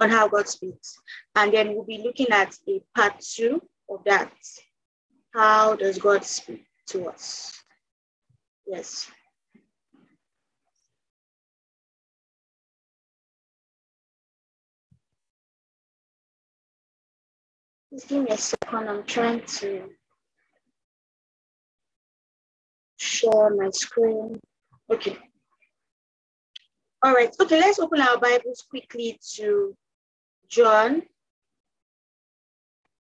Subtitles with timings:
[0.00, 0.96] on how God speaks.
[1.36, 4.32] And then we'll be looking at a part two of that.
[5.32, 7.52] How does God speak to us?
[8.66, 9.10] Yes.
[17.92, 18.88] Just give me a second.
[18.88, 19.88] I'm trying to
[22.96, 24.40] share my screen.
[24.90, 25.16] Okay.
[27.02, 27.30] All right.
[27.40, 29.76] Okay, let's open our Bibles quickly to
[30.54, 31.02] John,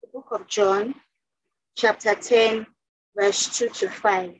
[0.03, 0.93] the book of John,
[1.77, 2.67] chapter 10,
[3.17, 4.31] verse 2 to 5.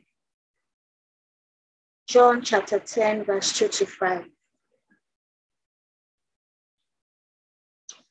[2.09, 4.25] John chapter 10, verse 2 to 5.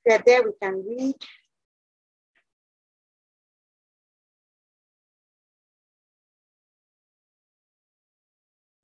[0.06, 1.16] There, there we can read.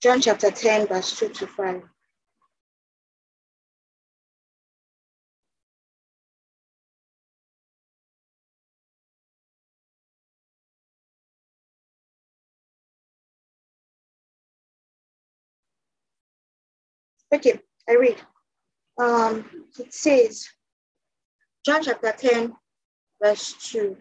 [0.02, 1.82] John chapter 10, verse 2 to 5.
[17.34, 18.16] Okay, I read.
[18.96, 20.48] Um, it says,
[21.66, 22.54] John chapter 10,
[23.20, 23.96] verse 2.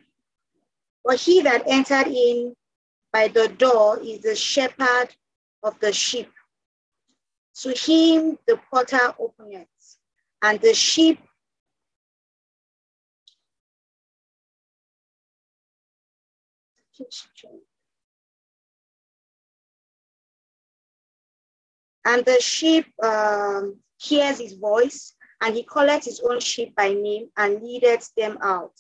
[1.04, 2.54] But he that entered in
[3.12, 5.08] by the door is the shepherd
[5.64, 6.32] of the sheep.
[7.62, 9.68] To him the porter openeth,
[10.44, 11.20] and the sheep
[22.06, 27.30] and the sheep um, hears his voice, and he calleth his own sheep by name
[27.38, 28.74] and leadeth them out.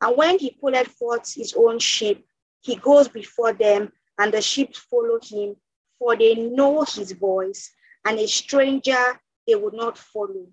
[0.00, 2.26] And when he pulleth forth his own sheep,
[2.60, 5.56] he goes before them, and the sheep follow him,
[5.98, 7.70] for they know his voice,
[8.04, 10.46] and a stranger they would not follow,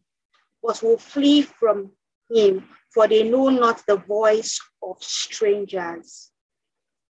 [0.64, 1.92] but will flee from
[2.30, 6.32] him, for they know not the voice of strangers.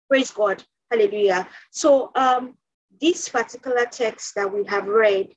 [0.09, 0.63] Praise God.
[0.91, 1.49] Hallelujah.
[1.71, 2.57] So um,
[3.01, 5.29] this particular text that we have read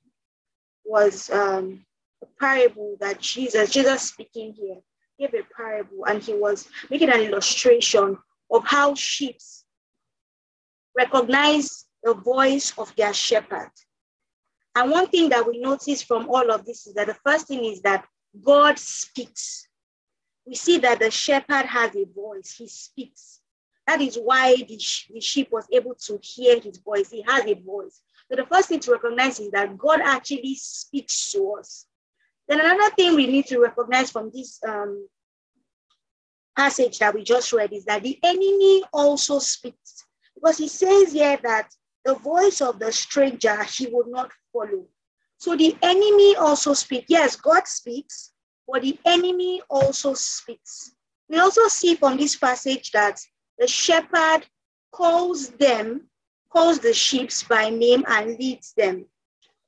[0.86, 1.86] was um,
[2.22, 4.78] a parable that Jesus, Jesus speaking here,
[5.20, 8.18] gave a parable and he was making an illustration
[8.52, 9.38] of how sheep
[10.96, 13.72] recognize the voice of their shepherd.
[14.76, 17.64] And one thing that we notice from all of this is that the first thing
[17.64, 18.06] is that
[18.44, 19.68] God speaks.
[20.46, 23.40] We see that the shepherd has a voice, he speaks.
[23.88, 24.80] That is why the,
[25.14, 27.10] the sheep was able to hear his voice.
[27.12, 28.02] He has a voice.
[28.30, 31.86] So the first thing to recognize is that God actually speaks to us.
[32.48, 35.08] Then another thing we need to recognize from this um,
[36.56, 40.06] passage that we just read is that the enemy also speaks.
[40.36, 41.70] Because he says here that
[42.06, 44.86] the voice of the stranger he would not follow.
[45.38, 47.06] So the enemy also speaks.
[47.10, 48.32] Yes, God speaks,
[48.68, 50.96] but the enemy also speaks.
[51.30, 53.20] We also see from this passage that
[53.60, 54.46] the shepherd
[54.92, 56.08] calls them,
[56.52, 59.06] calls the sheep by name and leads them.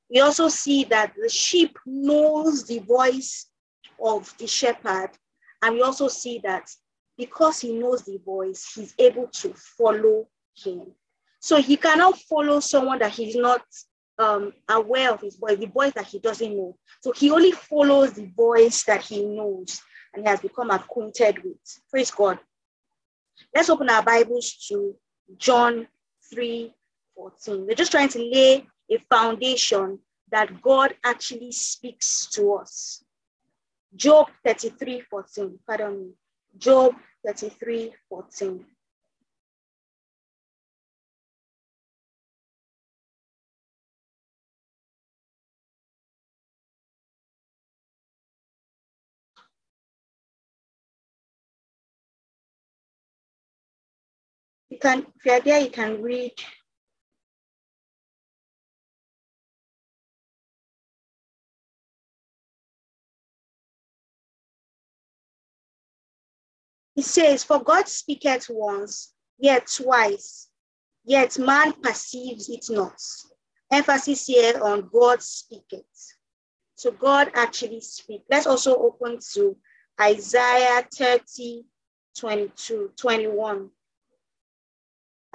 [0.10, 3.48] We also see that the sheep knows the voice
[4.04, 5.10] of the shepherd.
[5.62, 6.70] And we also see that
[7.18, 10.92] because he knows the voice, he's able to follow him.
[11.40, 13.62] So he cannot follow someone that he's not
[14.18, 16.78] um, aware of his voice, the voice that he doesn't know.
[17.02, 19.82] So he only follows the voice that he knows
[20.14, 21.82] and he has become acquainted with.
[21.90, 22.40] Praise God.
[23.54, 24.96] Let's open our Bibles to
[25.38, 25.88] John
[26.34, 26.74] 3
[27.16, 27.66] 14.
[27.66, 30.00] We're just trying to lay a foundation
[30.32, 33.04] that God actually speaks to us.
[33.96, 35.60] Job 33 14.
[35.66, 36.12] Pardon me.
[36.58, 38.66] Job 33 14.
[54.80, 56.34] Can, if you're there, you can read.
[66.96, 70.50] It says, For God speaketh once, yet twice,
[71.04, 73.00] yet man perceives it not.
[73.72, 75.84] Emphasis here on God speaketh.
[76.76, 78.26] So God actually speaks.
[78.30, 79.58] Let's also open to
[80.00, 81.64] Isaiah 30,
[82.18, 83.70] 22, 21.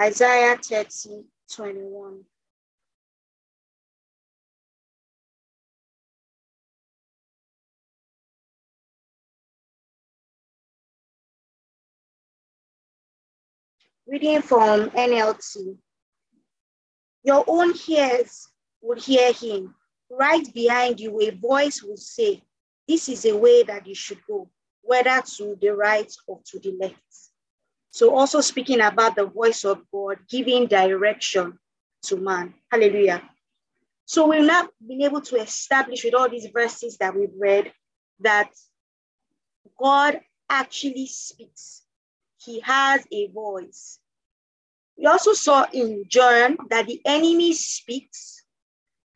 [0.00, 1.24] Isaiah 30,
[1.54, 2.24] 21.
[14.06, 15.76] Reading from NLT.
[17.22, 18.48] Your own ears
[18.80, 19.74] would hear him.
[20.10, 22.42] Right behind you, a voice will say,
[22.88, 24.48] this is a way that you should go,
[24.80, 27.29] whether to the right or to the left.
[27.90, 31.58] So, also speaking about the voice of God, giving direction
[32.04, 32.54] to man.
[32.70, 33.22] Hallelujah.
[34.04, 37.72] So, we've now been able to establish with all these verses that we've read
[38.20, 38.50] that
[39.78, 41.82] God actually speaks,
[42.38, 43.98] He has a voice.
[44.98, 48.44] We also saw in John that the enemy speaks,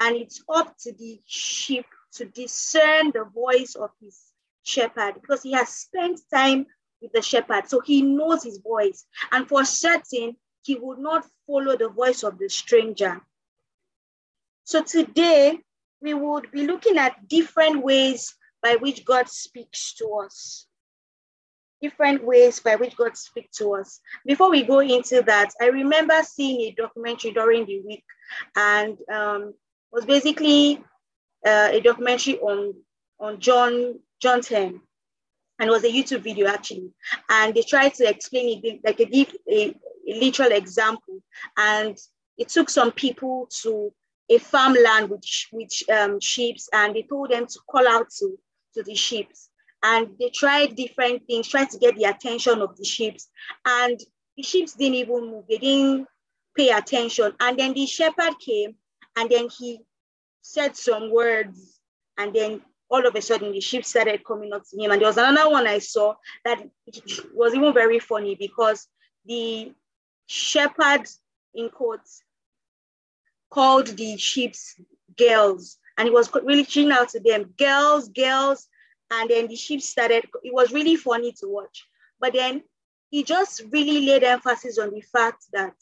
[0.00, 4.18] and it's up to the sheep to discern the voice of his
[4.62, 6.66] shepherd because he has spent time
[7.04, 7.68] with the shepherd.
[7.68, 9.04] So he knows his voice.
[9.30, 13.20] And for certain, he would not follow the voice of the stranger.
[14.64, 15.60] So today,
[16.00, 20.66] we would be looking at different ways by which God speaks to us.
[21.82, 24.00] Different ways by which God speaks to us.
[24.24, 28.04] Before we go into that, I remember seeing a documentary during the week,
[28.56, 29.52] and um,
[29.92, 30.82] was basically
[31.44, 32.74] uh, a documentary on
[33.20, 34.80] on John John 10
[35.58, 36.90] and it was a YouTube video actually.
[37.28, 41.22] And they tried to explain it like a, a, a literal example.
[41.56, 41.96] And
[42.36, 43.92] it took some people to
[44.28, 48.36] a farmland with, with um, sheep and they told them to call out to,
[48.74, 49.30] to the sheep.
[49.82, 53.18] And they tried different things, tried to get the attention of the sheep.
[53.66, 54.00] And
[54.36, 56.08] the sheep didn't even move, they didn't
[56.56, 57.32] pay attention.
[57.38, 58.74] And then the shepherd came
[59.16, 59.80] and then he
[60.40, 61.78] said some words
[62.18, 62.62] and then
[62.94, 64.92] all of a sudden the sheep started coming up to him.
[64.92, 66.14] And there was another one I saw
[66.44, 66.62] that
[67.34, 68.86] was even very funny because
[69.26, 69.72] the
[70.26, 71.08] shepherd
[71.54, 72.22] in quotes
[73.50, 74.80] called the sheep's
[75.18, 78.68] girls and he was really reaching out to them, girls, girls.
[79.10, 81.84] And then the sheep started, it was really funny to watch.
[82.20, 82.62] But then
[83.10, 85.74] he just really laid emphasis on the fact that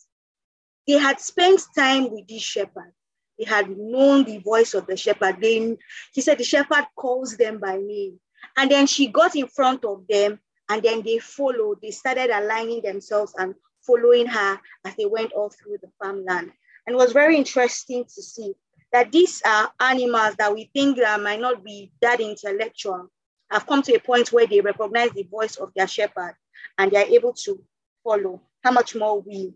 [0.87, 2.95] they had spent time with this shepherd
[3.43, 5.39] he had known the voice of the shepherd.
[5.41, 5.77] Then
[6.13, 8.21] he said the shepherd calls them by name.
[8.57, 11.79] And then she got in front of them and then they followed.
[11.83, 16.53] They started aligning themselves and following her as they went all through the farmland.
[16.87, 18.55] And it was very interesting to see
[18.93, 23.11] that these are animals that we think that might not be that intellectual
[23.51, 26.37] have come to a point where they recognize the voice of their shepherd
[26.79, 27.61] and they are able to
[28.05, 28.41] follow.
[28.63, 29.53] How much more we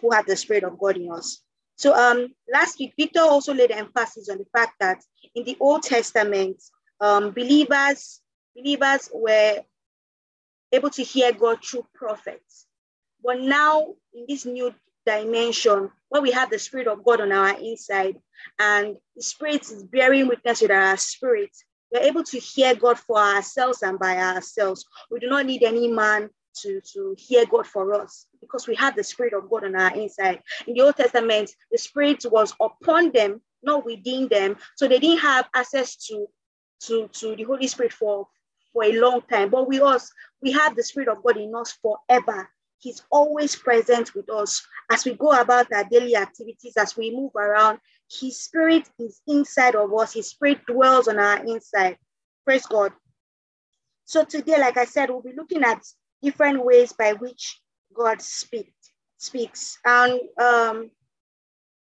[0.00, 1.42] who have the spirit of God in us.
[1.78, 5.00] So um, last week, Victor also laid emphasis on the fact that
[5.36, 6.60] in the Old Testament,
[7.00, 8.20] um, believers,
[8.56, 9.60] believers were
[10.72, 12.66] able to hear God through prophets.
[13.24, 14.74] But now in this new
[15.06, 18.16] dimension, where we have the Spirit of God on our inside,
[18.58, 21.50] and the Spirit is bearing witness with our spirit,
[21.92, 24.84] we're able to hear God for ourselves and by ourselves.
[25.12, 26.30] We do not need any man
[26.62, 29.94] to, to hear God for us because we have the Spirit of God on our
[29.94, 30.42] inside.
[30.66, 34.56] In the Old Testament, the Spirit was upon them, not within them.
[34.76, 36.26] So they didn't have access to,
[36.84, 38.28] to, to the Holy Spirit for,
[38.72, 39.50] for a long time.
[39.50, 40.10] But we us,
[40.42, 42.48] we have the Spirit of God in us forever.
[42.78, 47.34] He's always present with us as we go about our daily activities, as we move
[47.34, 47.78] around.
[48.10, 50.14] His spirit is inside of us.
[50.14, 51.98] His spirit dwells on our inside.
[52.44, 52.92] Praise God.
[54.04, 55.82] So today, like I said, we'll be looking at
[56.22, 57.60] different ways by which
[57.94, 58.72] God speak,
[59.16, 60.90] speaks and um,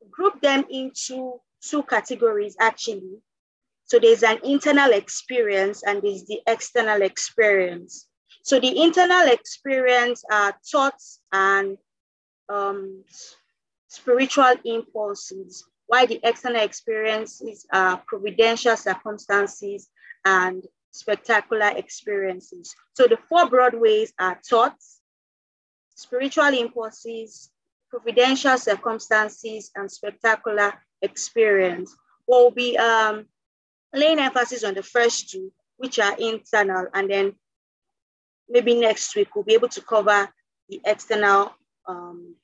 [0.09, 3.19] group them into two categories actually.
[3.85, 8.07] So there's an internal experience and there's the external experience.
[8.43, 11.77] So the internal experience are thoughts and
[12.47, 13.03] um,
[13.87, 19.89] spiritual impulses, while the external experiences are providential circumstances
[20.23, 22.75] and spectacular experiences.
[22.93, 24.99] So the four Broadways are thoughts,
[25.95, 27.51] spiritual impulses,
[27.89, 31.95] providential circumstances, and spectacular experience.
[32.27, 33.25] We'll be um,
[33.93, 37.35] laying emphasis on the first two, which are internal, and then
[38.47, 40.29] maybe next week we'll be able to cover
[40.69, 41.53] the external
[41.87, 42.35] um,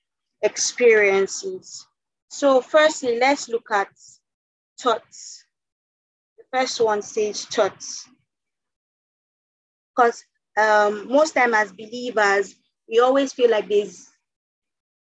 [0.42, 1.86] experiences.
[2.30, 3.90] So firstly, let's look at
[4.80, 5.46] thoughts.
[6.38, 8.08] The first one says thoughts
[9.96, 10.24] because
[10.58, 12.56] um, most time as believers,
[12.90, 14.10] we always feel like there's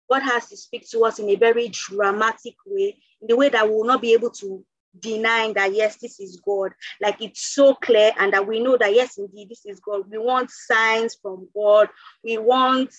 [0.10, 3.68] God has to speak to us in a very dramatic way, in the way that
[3.68, 4.64] we will not be able to
[5.00, 6.72] deny that yes, this is God.
[7.02, 10.10] Like it's so clear, and that we know that yes, indeed, this is God.
[10.10, 11.90] We want signs from God.
[12.24, 12.94] We want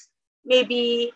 [0.45, 1.13] maybe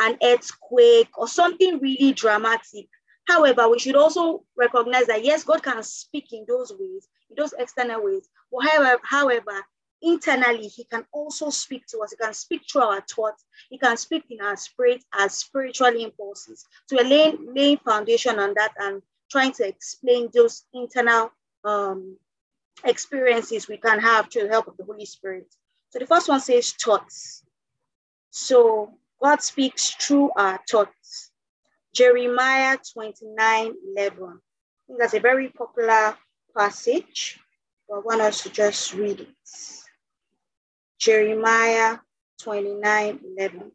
[0.00, 2.88] an earthquake or something really dramatic.
[3.26, 7.54] However, we should also recognize that yes, God can speak in those ways, in those
[7.58, 8.28] external ways.
[8.52, 9.64] However, however,
[10.02, 12.10] internally, he can also speak to us.
[12.10, 13.44] He can speak through our thoughts.
[13.68, 16.64] He can speak in our spirit as spiritual impulses.
[16.86, 21.30] So we're laying, laying foundation on that and trying to explain those internal
[21.64, 22.16] um,
[22.84, 25.46] experiences we can have through the help of the Holy Spirit.
[25.90, 27.44] So the first one says thoughts.
[28.30, 31.30] So God speaks through our thoughts.
[31.94, 34.40] Jeremiah 29 11.
[34.98, 36.16] that's a very popular
[36.56, 37.40] passage.
[37.92, 39.28] I want us to just read it.
[41.00, 41.98] Jeremiah
[42.42, 43.72] 29 11.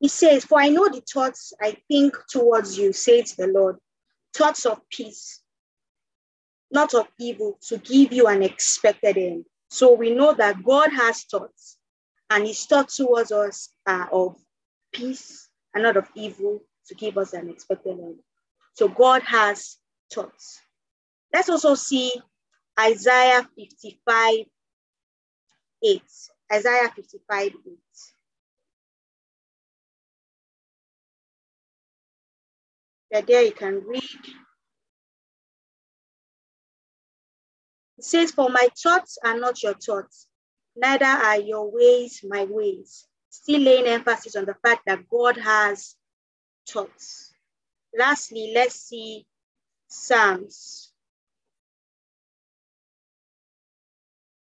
[0.00, 3.76] He says, For I know the thoughts I think towards you, says the Lord,
[4.34, 5.40] thoughts of peace,
[6.70, 9.46] not of evil, to give you an expected end.
[9.70, 11.78] So we know that God has thoughts,
[12.30, 14.36] and his thoughts towards us are of
[14.92, 18.16] peace and not of evil to give us an expected end.
[18.74, 19.78] So God has
[20.12, 20.60] thoughts.
[21.32, 22.12] Let's also see
[22.78, 24.46] Isaiah 55
[25.84, 26.02] 8.
[26.52, 27.52] Isaiah 55 8.
[33.26, 34.02] there you can read.
[37.98, 40.26] It says, For my thoughts are not your thoughts,
[40.74, 43.06] neither are your ways my ways.
[43.32, 45.96] Still laying emphasis on the fact that God has
[46.68, 47.32] thoughts.
[47.98, 49.26] Lastly, let's see
[49.88, 50.92] Psalms.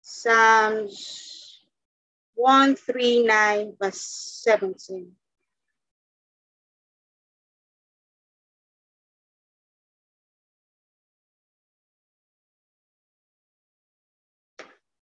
[0.01, 1.61] Psalms
[2.35, 4.01] 139, verse
[4.43, 5.13] 17.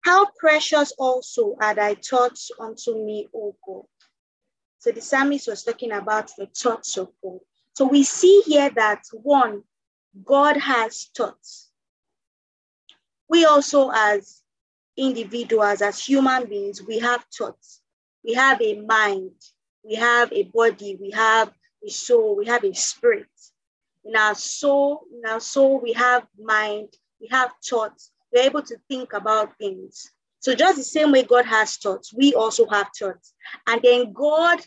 [0.02, 3.84] How precious also are thy thoughts unto me, O God.
[4.78, 7.40] So the psalmist was talking about the thoughts of God.
[7.74, 9.62] So we see here that one,
[10.24, 11.70] God has thoughts.
[13.28, 14.42] We also, as
[14.96, 17.80] individuals, as human beings, we have thoughts.
[18.24, 19.32] We have a mind,
[19.84, 21.52] we have a body, we have
[21.86, 23.28] a soul, we have a spirit.
[24.04, 26.88] In our soul, in our soul, we have mind,
[27.20, 30.10] we have thoughts, we're able to think about things.
[30.40, 33.34] So just the same way God has thoughts, we also have thoughts.
[33.66, 34.60] And then God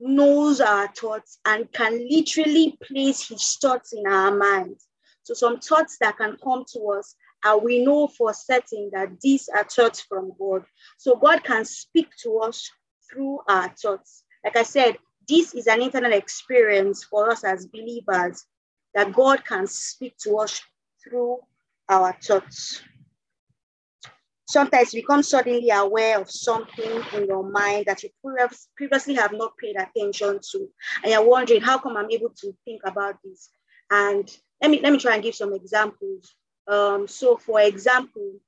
[0.00, 4.76] knows our thoughts and can literally place his thoughts in our mind.
[5.22, 7.14] So some thoughts that can come to us,
[7.44, 10.64] and we know for certain that these are thoughts from God.
[10.96, 12.70] So God can speak to us
[13.10, 14.24] through our thoughts.
[14.42, 14.96] Like I said,
[15.28, 18.44] this is an internal experience for us as believers
[18.94, 20.62] that God can speak to us
[21.02, 21.38] through
[21.88, 22.82] our thoughts.
[24.50, 28.10] Sometimes you become suddenly aware of something in your mind that you
[28.76, 30.68] previously have not paid attention to.
[31.04, 33.50] And you're wondering, how come I'm able to think about this?
[33.92, 34.28] And
[34.60, 36.34] let me, let me try and give some examples.
[36.66, 38.40] Um, so for example,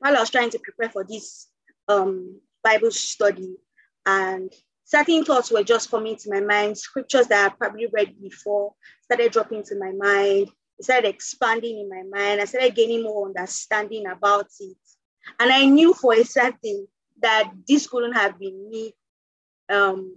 [0.00, 1.48] while I was trying to prepare for this
[1.88, 3.56] um, Bible study
[4.04, 4.52] and
[4.84, 8.74] certain thoughts were just coming to my mind, scriptures that I probably read before
[9.04, 10.50] started dropping to my mind,
[10.82, 12.42] started expanding in my mind.
[12.42, 14.76] I started gaining more understanding about it.
[15.38, 16.86] And I knew for a certain
[17.20, 18.94] that this couldn't have been me
[19.68, 20.16] um,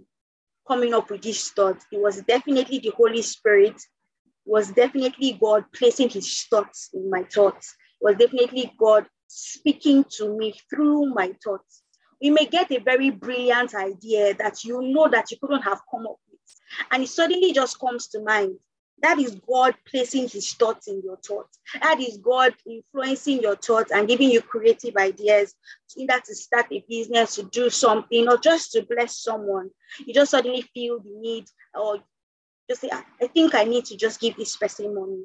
[0.66, 1.78] coming up with this thought.
[1.92, 3.80] It was definitely the Holy Spirit,
[4.44, 7.74] was definitely God placing his thoughts in my thoughts.
[8.00, 11.82] It was definitely God speaking to me through my thoughts.
[12.20, 16.06] We may get a very brilliant idea that you know that you couldn't have come
[16.06, 16.40] up with,
[16.90, 18.56] and it suddenly just comes to mind.
[19.02, 21.58] That is God placing his thoughts in your thoughts.
[21.82, 25.54] That is God influencing your thoughts and giving you creative ideas,
[25.96, 29.70] either to start a business, to do something, or just to bless someone.
[29.98, 31.98] You just suddenly feel the need, or
[32.68, 35.24] just say, I think I need to just give this person money.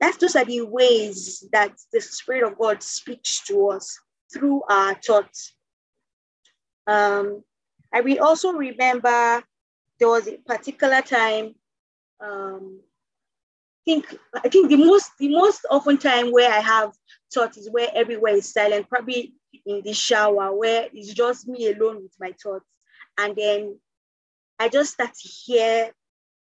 [0.00, 3.98] That's those are the ways that the Spirit of God speaks to us
[4.32, 5.54] through our thoughts.
[6.86, 7.44] Um,
[7.92, 9.42] I will also remember
[9.98, 11.54] there was a particular time
[12.22, 12.80] um,
[13.84, 16.92] think I think the most the most often time where I have
[17.32, 19.34] thought is where everywhere is silent, probably
[19.66, 22.66] in the shower where it's just me alone with my thoughts,
[23.18, 23.78] and then
[24.58, 25.92] I just start to hear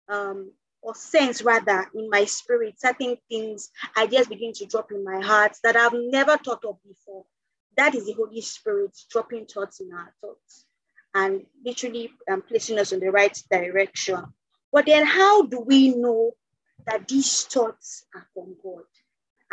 [0.10, 5.20] um, or sense rather in my spirit certain things ideas begin to drop in my
[5.20, 7.26] heart that I've never thought of before.
[7.78, 10.66] That is the Holy Spirit dropping thoughts in our thoughts
[11.16, 14.24] and literally um, placing us in the right direction.
[14.76, 16.34] But then, how do we know
[16.86, 18.84] that these thoughts are from God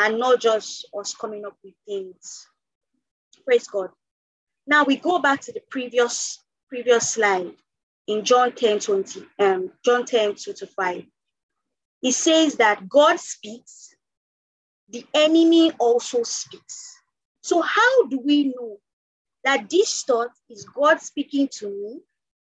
[0.00, 2.48] and not just us coming up with things?
[3.44, 3.90] Praise God.
[4.66, 7.54] Now we go back to the previous previous slide
[8.08, 11.04] in John 10 20, um, John 10 2 to 5.
[12.02, 13.94] It says that God speaks,
[14.88, 16.96] the enemy also speaks.
[17.42, 18.78] So, how do we know
[19.44, 22.00] that this thought is God speaking to me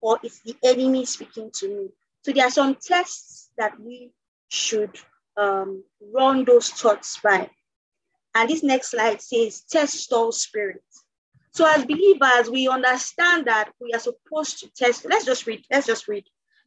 [0.02, 1.90] or is the enemy speaking to me.
[2.24, 4.12] So there are some tests that we
[4.50, 4.96] should
[5.38, 7.50] um, run those thoughts by.
[8.36, 11.04] And this next slide says test all spirits.
[11.54, 15.06] So as believers, we understand that we are supposed to test.
[15.10, 16.26] Let's just read, let's just read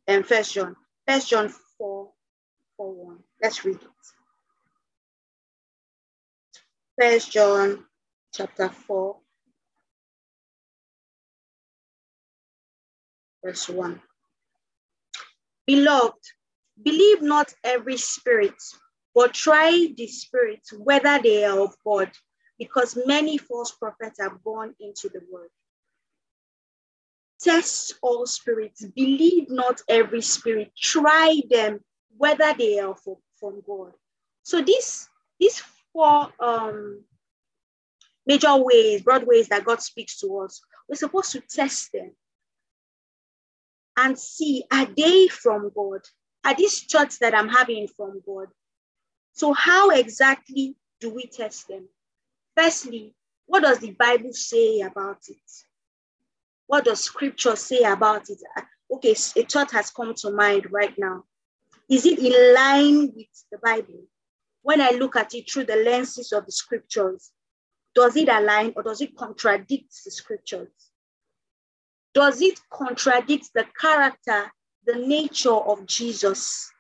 [0.09, 0.77] um, First John.
[1.07, 2.11] First John 4,
[2.77, 3.19] 4 1.
[3.43, 3.81] Let's read it.
[7.01, 7.85] First John
[8.33, 9.17] chapter 4,
[13.43, 14.01] verse 1.
[15.67, 16.19] Beloved,
[16.83, 18.55] believe not every spirit,
[19.15, 22.11] but try the spirits whether they are of God,
[22.59, 25.51] because many false prophets are born into the world.
[27.41, 31.81] Test all spirits, believe not every spirit, try them
[32.17, 33.93] whether they are from, from God.
[34.43, 35.09] So this,
[35.41, 37.03] these four um,
[38.27, 42.13] major ways, broad ways that God speaks to us, we're supposed to test them
[43.97, 46.01] and see are they from God?
[46.45, 48.49] Are these thoughts that I'm having from God?
[49.33, 51.89] So, how exactly do we test them?
[52.57, 53.15] Firstly,
[53.47, 55.51] what does the Bible say about it?
[56.67, 58.39] What does scripture say about it?
[58.57, 61.25] Ah, okay, a thought has come to mind right now.
[61.91, 64.05] Is it in line with the Bible?
[64.63, 67.31] When I look at it through the lenses of the scriptures,
[67.95, 70.84] does it align or does it contradict the scriptures?
[72.15, 74.53] Does it contradict the character,
[74.87, 76.71] the nature of Jesus?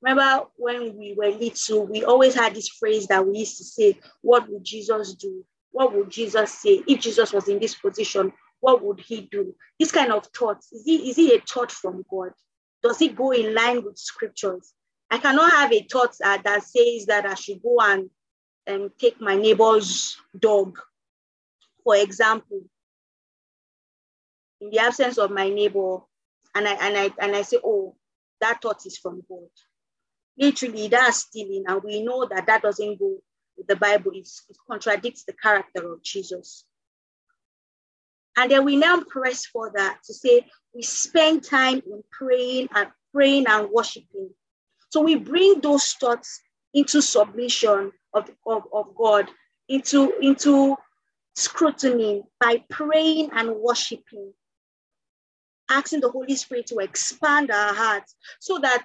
[0.00, 3.98] Remember when we were little, we always had this phrase that we used to say,
[4.22, 5.44] What would Jesus do?
[5.72, 6.82] What would Jesus say?
[6.86, 9.54] If Jesus was in this position, what would he do?
[9.80, 12.30] This kind of thoughts, is it, is it a thought from God?
[12.82, 14.72] Does it go in line with scriptures?
[15.10, 18.10] I cannot have a thought uh, that says that I should go and
[18.68, 20.78] um, take my neighbor's dog,
[21.82, 22.62] for example
[24.60, 25.98] in the absence of my neighbor,
[26.54, 27.96] and I and I and I say, oh,
[28.40, 29.48] that thought is from God.
[30.38, 33.18] Literally, that's stealing, and we know that that doesn't go
[33.56, 34.12] with the Bible.
[34.14, 36.64] It's, it contradicts the character of Jesus.
[38.36, 42.88] And then we now press for that to say we spend time in praying and
[43.14, 44.30] praying and worshiping.
[44.90, 46.40] So we bring those thoughts
[46.74, 49.30] into submission of, of, of God,
[49.68, 50.76] into, into
[51.34, 54.32] scrutiny by praying and worshiping
[55.68, 58.84] asking the Holy Spirit to expand our hearts so that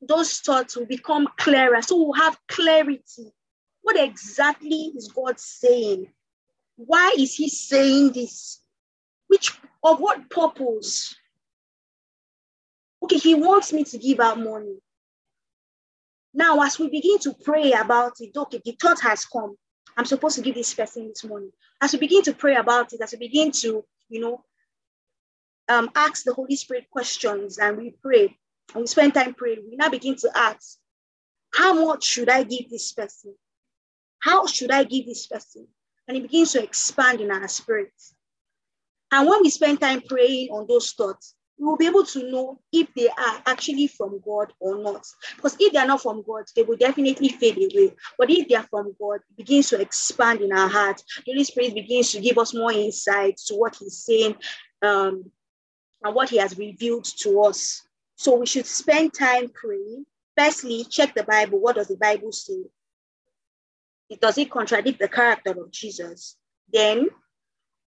[0.00, 1.82] those thoughts will become clearer.
[1.82, 3.32] So we'll have clarity.
[3.82, 6.06] What exactly is God saying?
[6.76, 8.62] Why is He saying this?
[9.28, 11.14] Which of what purpose?
[13.02, 14.78] Okay, He wants me to give out money.
[16.32, 19.56] Now, as we begin to pray about it, okay, the thought has come.
[19.96, 21.50] I'm supposed to give this person this money.
[21.80, 24.44] As we begin to pray about it, as we begin to, you know,
[25.70, 28.36] um, ask the Holy Spirit questions and we pray
[28.74, 30.78] and we spend time praying, we now begin to ask,
[31.54, 33.34] how much should I give this person?
[34.18, 35.66] How should I give this person?
[36.08, 37.92] And it begins to expand in our spirit.
[39.12, 42.60] And when we spend time praying on those thoughts, we will be able to know
[42.72, 45.06] if they are actually from God or not.
[45.36, 47.94] Because if they are not from God, they will definitely fade away.
[48.18, 51.02] But if they are from God, it begins to expand in our heart.
[51.26, 54.36] The Holy Spirit begins to give us more insight to what He's saying.
[54.82, 55.30] Um,
[56.02, 57.82] and what he has revealed to us.
[58.16, 60.06] So we should spend time praying.
[60.36, 61.60] Firstly, check the Bible.
[61.60, 62.64] What does the Bible say?
[64.08, 66.36] It does it contradict the character of Jesus?
[66.72, 67.08] Then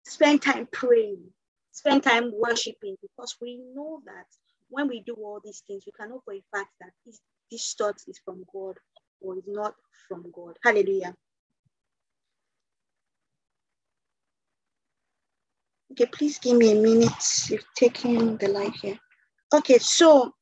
[0.06, 1.24] spend time praying,
[1.72, 4.26] spend time worshiping, because we know that
[4.70, 7.20] when we do all these things, we can know for a fact that this,
[7.52, 8.78] this thought is from God
[9.22, 9.76] or is not
[10.08, 10.58] from God.
[10.64, 11.16] Hallelujah.
[15.92, 17.50] Okay, please give me a minute.
[17.50, 18.98] You're taking the light here.
[19.54, 20.34] Okay, so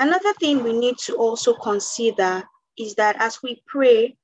[0.00, 2.42] another thing we need to also consider
[2.76, 4.16] is that as we pray,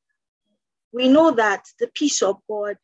[0.92, 2.76] we know that the peace of God,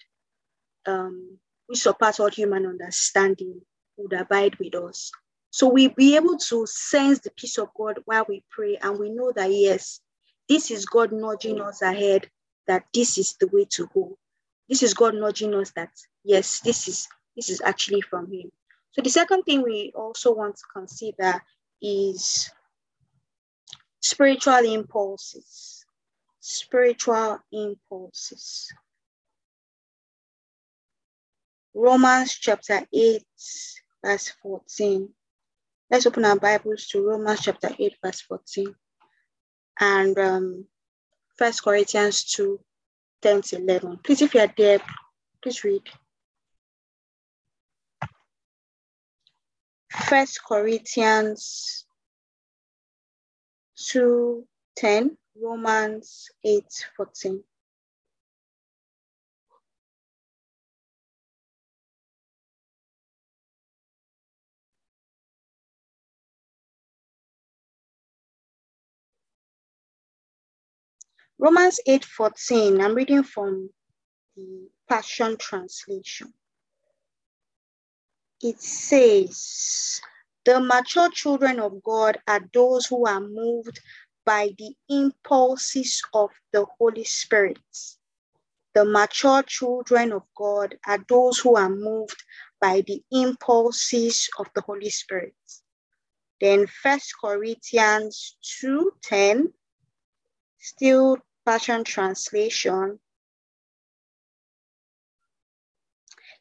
[0.86, 3.60] um, which surpasses all human understanding,
[3.96, 5.10] would abide with us.
[5.50, 9.10] So we be able to sense the peace of God while we pray, and we
[9.10, 10.00] know that yes,
[10.48, 12.30] this is God nudging us ahead,
[12.68, 14.16] that this is the way to go.
[14.68, 15.90] This is God nudging us that
[16.24, 18.50] yes, this is this is actually from Him.
[18.92, 21.40] So the second thing we also want to consider
[21.80, 22.50] is
[24.00, 25.84] spiritual impulses.
[26.40, 28.72] Spiritual impulses.
[31.74, 33.22] Romans chapter 8,
[34.04, 35.08] verse 14.
[35.90, 38.74] Let's open our Bibles to Romans chapter 8, verse 14.
[39.78, 40.64] And um,
[41.38, 42.58] 1 Corinthians 2,
[43.22, 43.98] 10 to 11.
[44.04, 44.80] Please, if you are there,
[45.42, 45.82] please read.
[49.90, 51.86] First Corinthians
[53.76, 56.64] 2 10, Romans 8
[56.96, 57.42] 14.
[71.38, 73.70] Romans 8:14, I'm reading from
[74.36, 76.34] the Passion Translation.
[78.42, 80.00] It says,
[80.44, 83.80] The mature children of God are those who are moved
[84.24, 87.58] by the impulses of the Holy Spirit.
[88.74, 92.22] The mature children of God are those who are moved
[92.60, 95.34] by the impulses of the Holy Spirit.
[96.40, 99.52] Then First Corinthians 2:10,
[100.58, 103.00] still Passion Translation.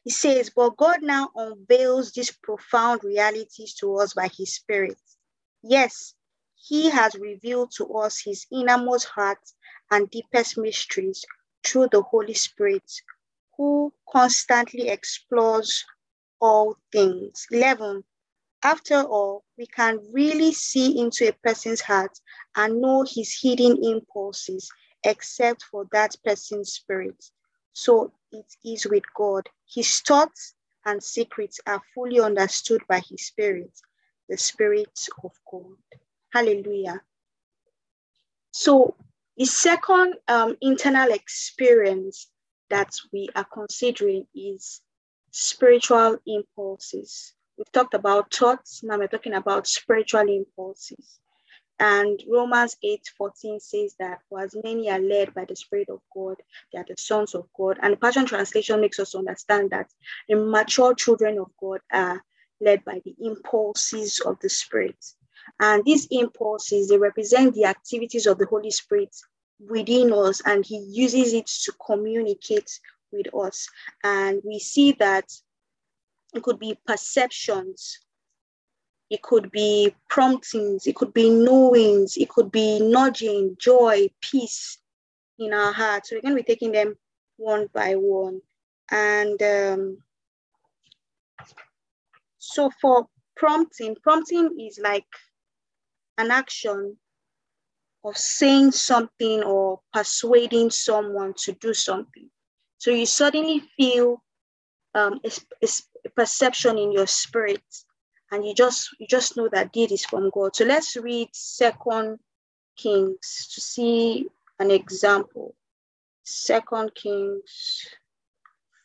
[0.04, 5.00] He says, But God now unveils these profound realities to us by His Spirit.
[5.62, 6.12] Yes,
[6.56, 9.38] He has revealed to us His innermost heart
[9.90, 11.24] and deepest mysteries
[11.64, 12.92] through the Holy Spirit,
[13.56, 15.86] who constantly explores
[16.38, 17.46] all things.
[17.50, 18.04] 11.
[18.62, 22.20] After all, we can really see into a person's heart
[22.56, 24.70] and know his hidden impulses
[25.04, 27.24] except for that person's spirit.
[27.72, 29.48] So it is with God.
[29.72, 33.70] His thoughts and secrets are fully understood by his spirit,
[34.28, 35.76] the spirit of God.
[36.32, 37.02] Hallelujah.
[38.52, 38.96] So
[39.36, 42.28] the second um, internal experience
[42.70, 44.80] that we are considering is
[45.30, 47.34] spiritual impulses.
[47.56, 51.20] We've talked about thoughts, now we're talking about spiritual impulses.
[51.80, 56.00] And Romans 8 14 says that for as many are led by the Spirit of
[56.14, 56.36] God,
[56.72, 57.78] they are the sons of God.
[57.82, 59.90] And the Passion Translation makes us understand that
[60.28, 62.22] the mature children of God are
[62.60, 64.96] led by the impulses of the Spirit.
[65.60, 69.14] And these impulses, they represent the activities of the Holy Spirit
[69.60, 72.70] within us, and He uses it to communicate
[73.12, 73.68] with us.
[74.04, 75.32] And we see that
[76.34, 77.98] it could be perceptions,
[79.10, 84.78] it could be promptings, it could be knowings, it could be nudging, joy, peace
[85.38, 86.10] in our hearts.
[86.10, 86.96] So we're going to be taking them
[87.36, 88.40] one by one.
[88.90, 89.98] And um,
[92.38, 95.06] so for prompting, prompting is like
[96.18, 96.96] an action
[98.04, 102.28] of saying something or persuading someone to do something.
[102.78, 104.22] So you suddenly feel
[104.94, 105.30] um, a,
[106.04, 107.62] a perception in your spirit
[108.30, 110.54] and you just you just know that deed is from God.
[110.56, 112.18] So let's read Second
[112.76, 114.26] Kings to see
[114.58, 115.54] an example.
[116.24, 117.86] Second Kings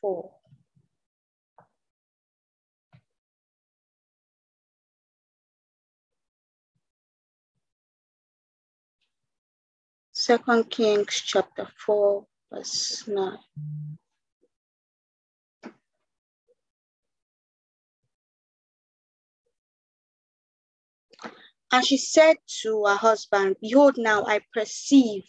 [0.02, 0.32] four.
[10.16, 13.38] Second Kings chapter 4, verse 9.
[21.74, 25.24] And she said to her husband, Behold, now I perceive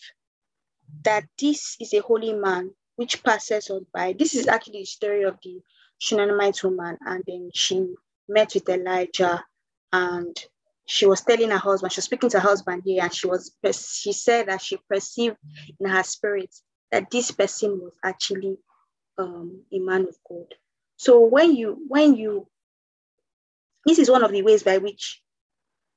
[1.04, 4.14] that this is a holy man which passes on by.
[4.18, 5.62] This is actually the story of the
[5.98, 6.98] Shunammite woman.
[7.06, 7.94] And then she
[8.28, 9.42] met with Elijah
[9.90, 10.36] and
[10.84, 13.56] she was telling her husband, she was speaking to her husband here, and she was
[13.72, 15.38] she said that she perceived
[15.80, 16.54] in her spirit
[16.92, 18.58] that this person was actually
[19.18, 20.54] um, a man of God.
[20.98, 22.48] So when you when you
[23.86, 25.22] this is one of the ways by which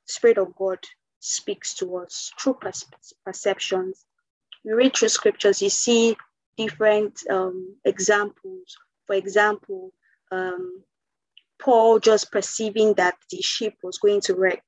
[0.08, 0.80] Spirit of God
[1.20, 2.58] speaks to us through
[3.26, 4.06] perceptions.
[4.64, 6.16] You read through scriptures, you see
[6.58, 8.78] different um, examples.
[9.06, 9.92] For example,
[10.32, 10.84] um,
[11.60, 14.64] Paul just perceiving that the ship was going to wreck.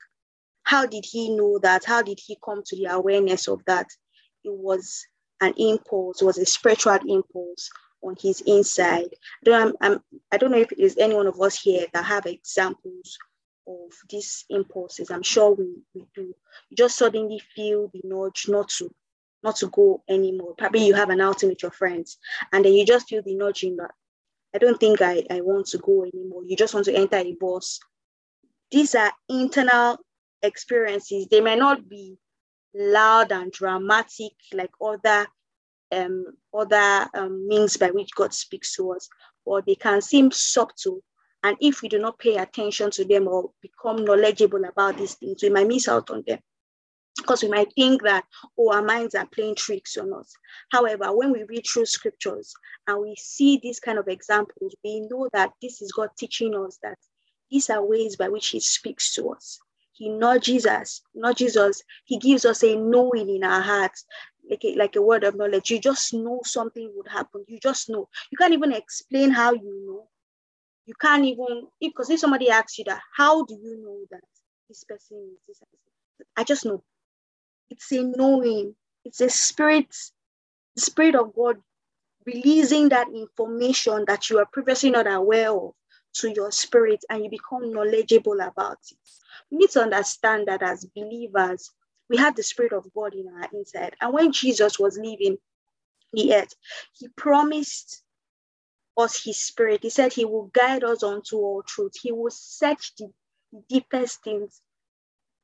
[0.63, 1.86] How did he know that?
[1.86, 3.88] How did he come to the awareness of that?
[4.43, 5.06] It was
[5.41, 7.69] an impulse, it was a spiritual impulse
[8.02, 9.10] on his inside.
[9.12, 9.99] I don't, I'm,
[10.32, 13.17] I don't know if there's any one of us here that have examples
[13.69, 15.12] of these impulses.
[15.12, 16.34] I'm sure we, we do.
[16.69, 18.93] You just suddenly feel the nudge not to
[19.41, 20.53] not to go anymore.
[20.58, 22.17] Probably you have an outing with your friends,
[22.51, 23.91] and then you just feel the nudging that
[24.53, 26.43] I don't think I, I want to go anymore.
[26.45, 27.79] You just want to enter a bus.
[28.71, 29.97] These are internal
[30.41, 31.27] experiences.
[31.29, 32.17] They may not be
[32.75, 35.27] loud and dramatic like other
[35.91, 39.10] um, other um, means by which God speaks to us,
[39.45, 41.01] or they can seem subtle
[41.43, 45.41] and if we do not pay attention to them or become knowledgeable about these things,
[45.43, 46.39] we might miss out on them.
[47.17, 48.25] because we might think that,
[48.58, 50.34] oh, our minds are playing tricks on us.
[50.71, 52.54] However, when we read through scriptures
[52.88, 56.80] and we see these kind of examples, we know that this is God teaching us
[56.84, 56.97] that
[57.52, 59.60] these are ways by which He speaks to us.
[59.93, 61.82] He nudges us, nudges us.
[62.06, 64.06] He gives us a knowing in our hearts,
[64.49, 65.71] like a, like a word of knowledge.
[65.71, 67.43] You just know something would happen.
[67.47, 68.08] You just know.
[68.32, 70.08] You can't even explain how you know.
[70.89, 74.23] You can't even, because if, somebody asks you that, how do you know that
[74.67, 75.62] this person is this?
[76.36, 76.84] I just know
[77.69, 78.73] it's a knowing,
[79.06, 79.95] it's a spirit,
[80.75, 81.58] the spirit of God
[82.25, 85.73] releasing that information that you are previously not aware of
[86.13, 88.97] to your spirit and you become knowledgeable about it.
[89.52, 91.69] We need to understand that as believers,
[92.10, 93.95] we have the spirit of God in our inside.
[94.02, 95.38] And when Jesus was leaving
[96.13, 96.56] the earth,
[96.93, 98.02] he promised
[98.99, 99.81] us his spirit.
[99.83, 101.93] He said he will guide us onto all truth.
[102.01, 103.12] He will search the
[103.69, 104.62] deepest things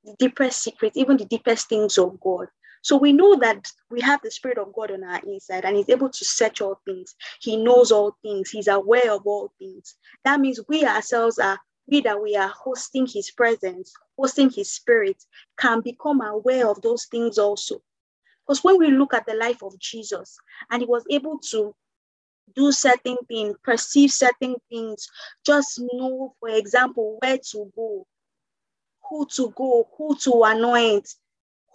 [0.05, 2.47] the deepest secrets, even the deepest things of God.
[2.83, 5.89] So we know that we have the Spirit of God on our inside and He's
[5.89, 7.15] able to search all things.
[7.41, 8.49] He knows all things.
[8.51, 9.95] He's aware of all things.
[10.23, 15.23] That means we ourselves are, we that we are hosting His presence, hosting His Spirit,
[15.57, 17.81] can become aware of those things also.
[18.47, 20.37] Because when we look at the life of Jesus
[20.71, 21.75] and He was able to
[22.55, 25.07] do certain things, perceive certain things,
[25.45, 28.05] just know, for example, where to go,
[29.09, 31.07] who to go, who to anoint,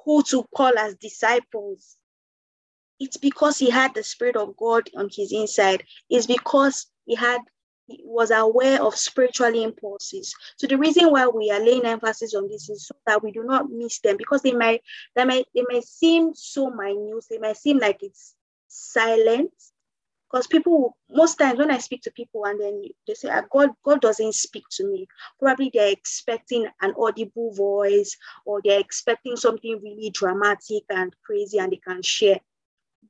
[0.05, 1.97] who to call as disciples.
[2.99, 5.85] It's because he had the Spirit of God on his inside.
[6.09, 7.41] It's because he had
[7.87, 10.33] he was aware of spiritual impulses.
[10.57, 13.43] So the reason why we are laying emphasis on this is so that we do
[13.43, 14.83] not miss them because they might
[15.17, 18.35] they might they may seem so minute, they might seem like it's
[18.69, 19.53] silent,
[20.31, 23.71] because people most times when i speak to people and then they say ah, god
[23.85, 25.07] god doesn't speak to me
[25.39, 31.73] probably they're expecting an audible voice or they're expecting something really dramatic and crazy and
[31.73, 32.41] they can share.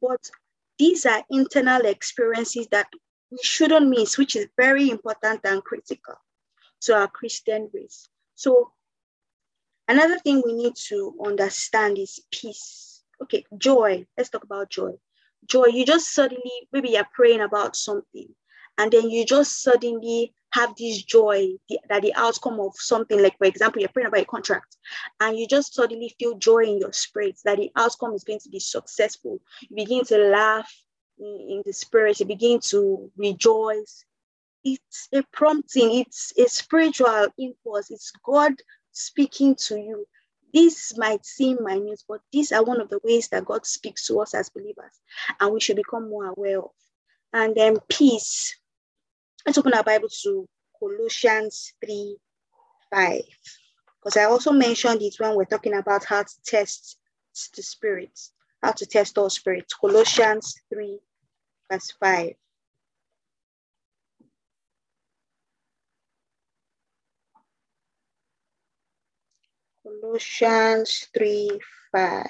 [0.01, 0.31] But
[0.79, 2.89] these are internal experiences that
[3.31, 6.15] we shouldn't miss which is very important and critical
[6.83, 8.09] to our christian race.
[8.35, 8.73] So
[9.89, 13.03] another thing we need to understand is peace.
[13.23, 14.07] Okay joy.
[14.17, 14.93] Let's talk about joy
[15.47, 18.29] joy, you just suddenly, maybe you're praying about something,
[18.79, 21.49] and then you just suddenly have this joy
[21.89, 24.77] that the outcome of something, like for example, you're praying about a contract,
[25.21, 28.49] and you just suddenly feel joy in your spirit that the outcome is going to
[28.49, 29.41] be successful.
[29.61, 30.73] You begin to laugh
[31.19, 34.05] in, in the spirit, you begin to rejoice.
[34.65, 38.55] It's a prompting, it's a spiritual impulse, it's God
[38.93, 40.07] speaking to you
[40.53, 44.21] these might seem minute, but these are one of the ways that God speaks to
[44.21, 45.01] us as believers,
[45.39, 46.71] and we should become more aware of.
[47.33, 48.57] And then peace.
[49.47, 52.17] Let's open our Bible to Colossians 3
[52.91, 53.23] 5.
[54.03, 56.99] Because I also mentioned it when we're talking about how to test
[57.55, 58.33] the spirits,
[58.63, 59.75] how to test all spirits.
[59.75, 60.99] Colossians 3,
[61.71, 62.33] verse 5.
[70.01, 71.61] Colossians 3
[71.93, 72.27] 5.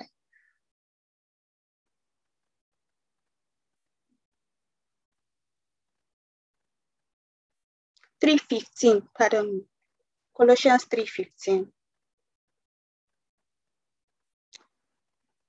[8.21, 9.63] Three fifteen, pardon me.
[10.37, 11.73] Colossians three fifteen.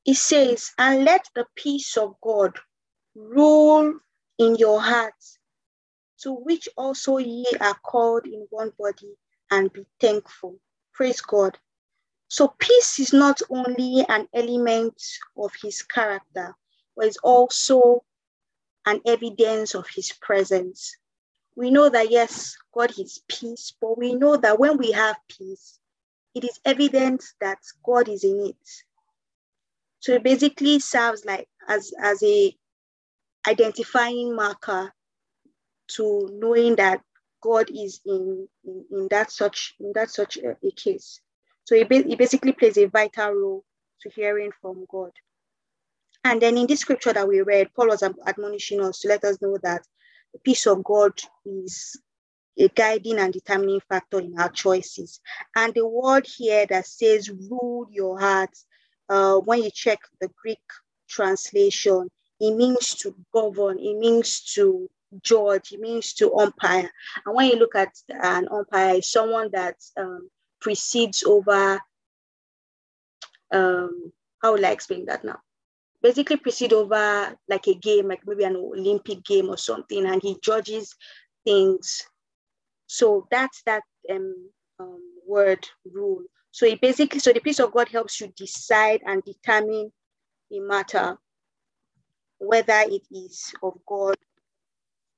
[0.05, 2.57] It says, and let the peace of God
[3.15, 3.99] rule
[4.39, 5.37] in your hearts,
[6.21, 9.15] to which also ye are called in one body,
[9.51, 10.57] and be thankful.
[10.93, 11.57] Praise God.
[12.31, 15.03] So peace is not only an element
[15.37, 16.55] of his character,
[16.95, 18.05] but it's also
[18.85, 20.95] an evidence of his presence.
[21.57, 25.77] We know that yes, God is peace, but we know that when we have peace,
[26.33, 28.69] it is evident that God is in it.
[29.99, 32.55] So it basically serves like as, as a
[33.45, 34.93] identifying marker
[35.97, 37.01] to knowing that
[37.41, 41.19] God is in, in, in that such in that such a, a case.
[41.65, 43.63] So it, it basically plays a vital role
[44.01, 45.11] to hearing from God.
[46.23, 49.41] And then in this scripture that we read, Paul was admonishing us to let us
[49.41, 49.81] know that
[50.33, 51.13] the peace of God
[51.45, 51.99] is
[52.57, 55.19] a guiding and determining factor in our choices.
[55.55, 58.55] And the word here that says rule your heart,
[59.09, 60.59] uh, when you check the Greek
[61.09, 64.89] translation, it means to govern, it means to
[65.21, 66.89] judge, it means to umpire.
[67.25, 70.29] And when you look at an umpire, someone that um,
[70.61, 71.79] precedes over
[73.51, 75.39] um how will I explain that now?
[76.01, 80.37] Basically precede over like a game, like maybe an Olympic game or something, and he
[80.41, 80.95] judges
[81.45, 82.07] things.
[82.87, 86.23] So that's that um, um word rule.
[86.51, 89.91] So it basically, so the peace of God helps you decide and determine
[90.51, 91.17] a matter,
[92.39, 94.15] whether it is of God.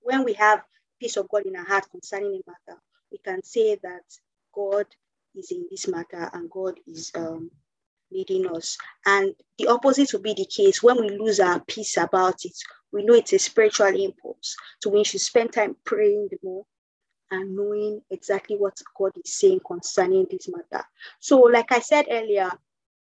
[0.01, 0.63] When we have
[0.99, 2.79] peace of God in our heart concerning a matter,
[3.11, 4.03] we can say that
[4.53, 4.85] God
[5.35, 7.51] is in this matter and God is um,
[8.11, 8.77] leading us.
[9.05, 12.57] And the opposite will be the case when we lose our peace about it.
[12.91, 14.55] We know it's a spiritual impulse.
[14.81, 16.65] So we should spend time praying more
[17.31, 20.85] and knowing exactly what God is saying concerning this matter.
[21.19, 22.51] So, like I said earlier,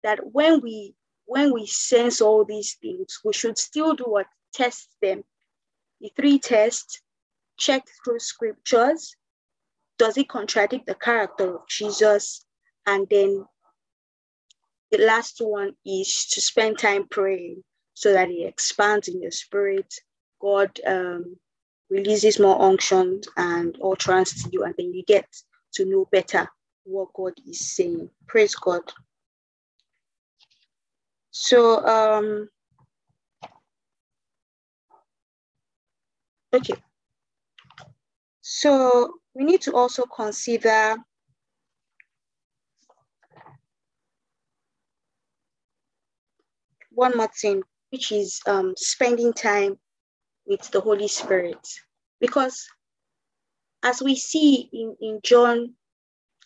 [0.04, 4.90] that when we when we sense all these things, we should still do what test
[5.02, 5.24] them.
[6.00, 7.02] The three tests:
[7.58, 9.16] check through scriptures.
[10.00, 12.44] Does it contradict the character of Jesus?
[12.88, 13.46] And then
[14.92, 19.94] the last one is to spend time praying so that it expands in your spirit.
[20.42, 21.36] God um,
[21.90, 25.28] releases more unctions and utterance to you, and then you get
[25.74, 26.48] to know better
[26.86, 28.10] what God is saying.
[28.26, 28.82] Praise God.
[31.32, 32.50] So, um,
[36.54, 36.74] okay.
[38.52, 40.98] So we need to also consider
[46.90, 49.78] one more thing, which is um, spending time
[50.48, 51.60] with the Holy Spirit.
[52.20, 52.68] Because
[53.84, 55.76] as we see in, in John,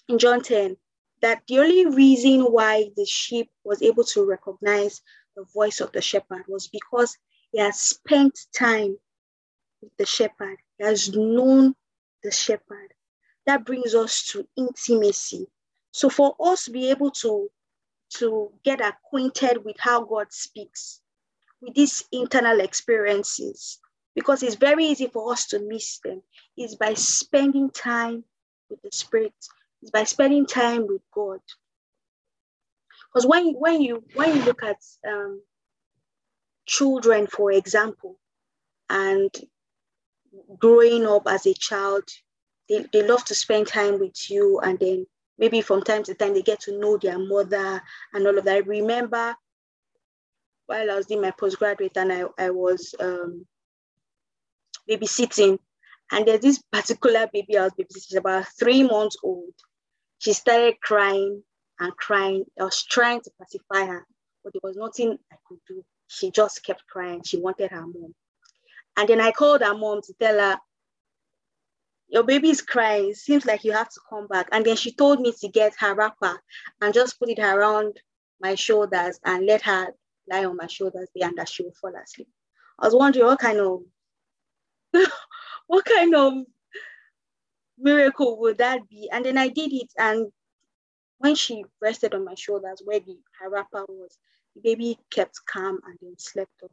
[0.10, 0.76] in John 10,
[1.22, 5.00] that the only reason why the sheep was able to recognize
[5.38, 7.18] the voice of the shepherd was because
[7.54, 8.98] he has spent time
[9.82, 11.74] with the shepherd, he has known
[12.24, 12.94] the shepherd.
[13.46, 15.48] That brings us to intimacy.
[15.92, 17.50] So for us to be able to,
[18.18, 21.02] to get acquainted with how God speaks,
[21.62, 23.80] with these internal experiences,
[24.16, 26.22] because it's very easy for us to miss them
[26.58, 28.24] is by spending time
[28.70, 29.34] with the spirit
[29.82, 31.40] is by spending time with god
[33.08, 35.42] because when, when you when you look at um,
[36.66, 38.18] children for example
[38.90, 39.32] and
[40.60, 42.04] growing up as a child
[42.70, 45.06] they, they love to spend time with you and then
[45.38, 47.82] maybe from time to time they get to know their mother
[48.14, 49.36] and all of that I remember
[50.66, 53.46] while i was doing my postgraduate and i, I was um,
[54.90, 55.58] babysitting.
[56.12, 59.54] And there's this particular baby I was babysitting, she's about three months old.
[60.20, 61.44] She started crying
[61.80, 62.46] and crying.
[62.60, 64.06] I was trying to pacify her,
[64.44, 65.84] but there was nothing I could do.
[66.08, 67.24] She just kept crying.
[67.26, 68.14] She wanted her mom.
[68.98, 70.58] And then I called her mom to tell her,
[72.08, 73.10] Your baby is crying.
[73.10, 74.50] It seems like you have to come back.
[74.52, 76.40] And then she told me to get her wrapper
[76.82, 78.00] and just put it around
[78.40, 79.88] my shoulders and let her
[80.30, 82.28] lie on my shoulders there and that she will fall asleep.
[82.80, 83.82] I was wondering what kind of
[85.68, 86.34] what kind of
[87.78, 89.10] miracle would that be?
[89.12, 90.32] And then I did it, and
[91.18, 94.18] when she rested on my shoulders where the her wrapper was,
[94.56, 96.72] the baby kept calm and then slept off.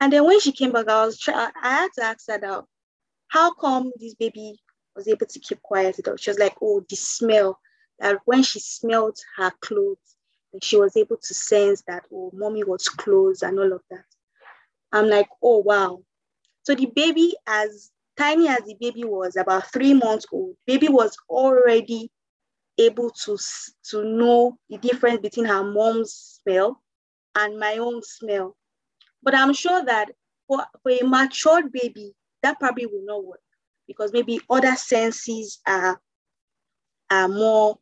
[0.00, 2.64] And then when she came back, I was I had to ask her
[3.28, 4.58] how come this baby
[4.96, 5.96] was able to keep quiet?
[6.18, 7.58] She was like, oh, the smell.
[7.98, 10.16] That when she smelled her clothes,
[10.62, 14.04] she was able to sense that oh, mommy was close and all of that.
[14.90, 16.02] I'm like, oh wow,
[16.62, 21.16] so the baby, as tiny as the baby was, about three months old, baby was
[21.28, 22.10] already
[22.78, 23.38] able to,
[23.90, 26.82] to know the difference between her mom's smell
[27.34, 28.56] and my own smell.
[29.22, 30.10] But I'm sure that
[30.46, 33.40] for, for a matured baby, that probably will not work
[33.86, 36.00] because maybe other senses are,
[37.10, 37.78] are more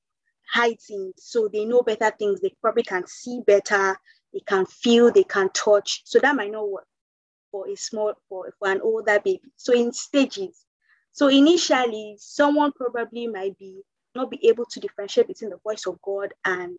[0.53, 1.15] heightened.
[1.17, 2.41] So they know better things.
[2.41, 3.97] They probably can see better,
[4.33, 6.03] they can feel, they can touch.
[6.05, 6.87] So that might not work
[7.51, 9.43] for a small for, for an older baby.
[9.57, 10.65] So in stages.
[11.13, 13.83] So initially, someone probably might be
[14.15, 16.77] not be able to differentiate between the voice of God and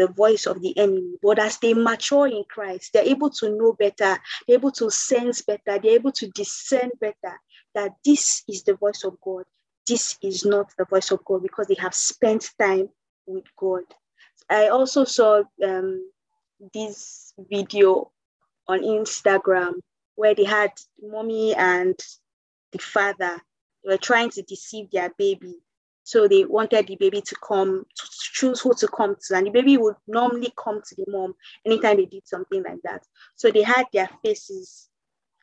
[0.00, 1.12] the voice of the enemy.
[1.22, 5.42] But as they mature in Christ, they're able to know better, they're able to sense
[5.42, 7.38] better, they're able to discern better
[7.74, 9.44] that this is the voice of God.
[9.86, 12.88] This is not the voice of God because they have spent time
[13.26, 13.82] with God.
[14.48, 16.10] I also saw um,
[16.72, 18.10] this video
[18.68, 19.74] on Instagram
[20.14, 20.72] where they had
[21.02, 21.98] mommy and
[22.72, 23.42] the father
[23.84, 25.56] they were trying to deceive their baby
[26.02, 29.36] so they wanted the baby to come to choose who to come to.
[29.36, 31.34] And the baby would normally come to the mom
[31.64, 33.04] anytime they did something like that.
[33.36, 34.88] So they had their faces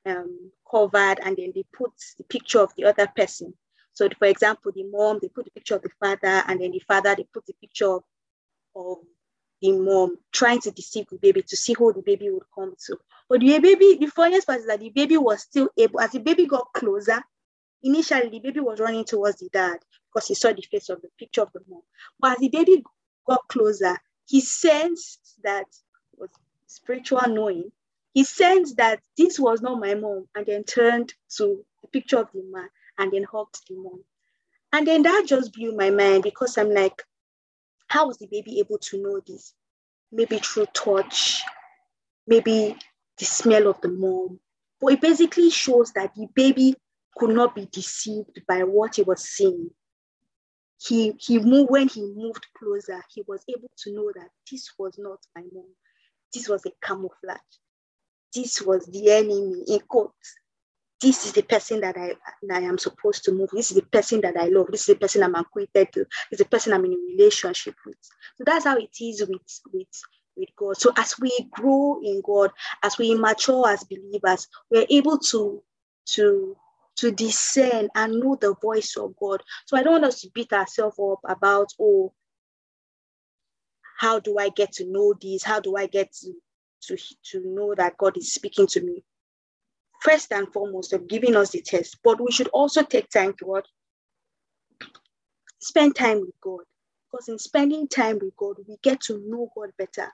[0.05, 3.53] um, covered and then they put the picture of the other person.
[3.93, 6.82] So for example the mom they put the picture of the father and then the
[6.88, 8.03] father they put the picture of,
[8.76, 8.97] of
[9.62, 12.97] the mom trying to deceive the baby to see who the baby would come to.
[13.28, 16.20] But the baby, the funniest part is that the baby was still able, as the
[16.20, 17.22] baby got closer,
[17.84, 19.78] initially the baby was running towards the dad
[20.14, 21.82] because he saw the face of the picture of the mom.
[22.20, 22.84] But as the baby
[23.28, 23.97] got closer,
[24.28, 25.66] he sensed that
[26.18, 26.30] was
[26.68, 27.72] spiritual knowing.
[28.14, 32.32] He sensed that this was not my mom, and then turned to the picture of
[32.34, 34.03] the man and then hugged the mom.
[34.74, 37.03] And then that just blew my mind because I'm like,
[37.88, 39.53] how was the baby able to know this?
[40.12, 41.41] Maybe through touch,
[42.28, 42.76] maybe
[43.18, 44.39] the smell of the mom.
[44.80, 46.76] But it basically shows that the baby
[47.16, 49.70] could not be deceived by what he was seeing.
[50.80, 54.95] He, he moved when he moved closer, he was able to know that this was
[54.99, 55.65] not my mom.
[56.34, 57.39] This was a camouflage.
[58.36, 60.34] This was the enemy in quotes
[61.01, 62.15] this is the person that I,
[62.51, 63.49] I am supposed to move.
[63.53, 64.67] This is the person that I love.
[64.71, 65.99] This is the person I'm acquainted to.
[66.32, 67.97] This is the person I'm in a relationship with.
[68.38, 69.88] So that's how it is with, with,
[70.36, 70.78] with God.
[70.78, 72.51] So as we grow in God,
[72.84, 75.61] as we mature as believers, we're able to,
[76.07, 76.57] to,
[76.98, 79.41] to discern and know the voice of God.
[79.66, 82.14] So I don't want us to beat ourselves up about, oh,
[84.00, 85.43] how do I get to know this?
[85.43, 86.34] How do I get to,
[86.84, 86.98] to,
[87.32, 89.04] to know that God is speaking to me?
[90.02, 93.45] first and foremost of giving us the test, but we should also take time to
[93.45, 93.66] what?
[95.60, 96.62] Spend time with God.
[97.12, 100.12] Because in spending time with God, we get to know God better.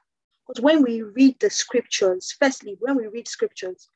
[0.48, 3.90] Because when we read the scriptures, firstly, when we read scriptures,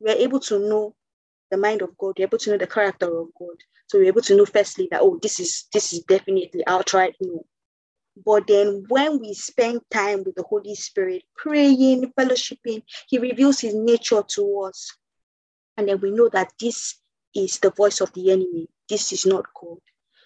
[0.00, 0.94] we are able to know
[1.52, 3.56] the mind of God, we're able to know the character of God.
[3.86, 7.44] So we're able to know firstly that, oh, this is this is definitely outright no.
[8.24, 13.74] But then when we spend time with the Holy Spirit, praying, fellowshipping, He reveals His
[13.74, 14.96] nature to us.
[15.76, 16.96] And then we know that this
[17.34, 18.68] is the voice of the enemy.
[18.88, 19.78] This is not God.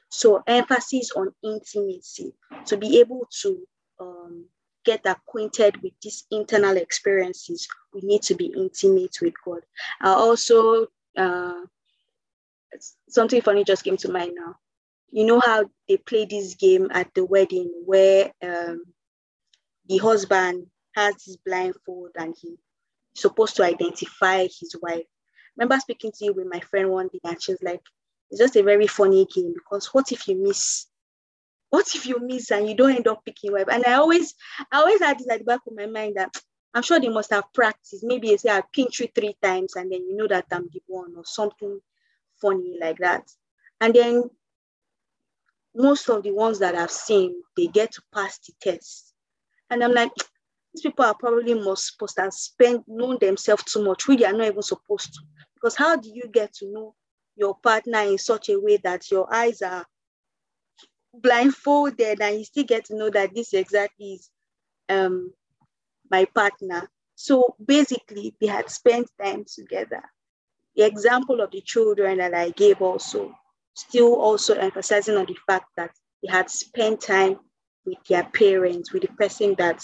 [0.08, 2.32] So emphasis on intimacy
[2.66, 3.66] to be able to
[4.00, 4.46] um,
[4.84, 7.66] get acquainted with these internal experiences.
[7.92, 9.62] We need to be intimate with God.
[10.00, 10.86] I also
[11.16, 11.60] uh,
[13.08, 14.56] something funny just came to mind now.
[15.10, 18.82] You know how they play this game at the wedding where um,
[19.88, 22.58] the husband has his blindfold and he's
[23.14, 25.06] supposed to identify his wife
[25.56, 27.80] remember speaking to you with my friend one day, and she was like,
[28.30, 30.86] it's just a very funny game because what if you miss?
[31.70, 33.68] What if you miss and you don't end up picking wife?
[33.70, 34.34] And I always,
[34.72, 36.34] I always had this at the back of my mind that
[36.74, 38.04] I'm sure they must have practiced.
[38.04, 40.82] Maybe they say I pinch you three times and then you know that I'm the
[40.86, 41.80] one or something
[42.40, 43.30] funny like that.
[43.80, 44.30] And then
[45.74, 49.12] most of the ones that I've seen, they get to pass the test.
[49.70, 50.10] And I'm like,
[50.72, 54.32] these people are probably most supposed to have spent known themselves too much, really are
[54.32, 55.20] not even supposed to.
[55.54, 56.94] Because how do you get to know
[57.36, 59.86] your partner in such a way that your eyes are
[61.14, 64.30] blindfolded and you still get to know that this exactly is
[64.88, 65.32] um,
[66.10, 66.88] my partner?
[67.14, 70.02] So basically, they had spent time together.
[70.76, 73.34] The example of the children that I gave also,
[73.74, 75.90] still also emphasizing on the fact that
[76.22, 77.38] they had spent time
[77.84, 79.82] with their parents, with the person that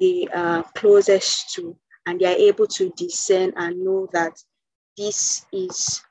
[0.00, 4.32] they are closest to, and they are able to discern and know that
[4.96, 6.02] this is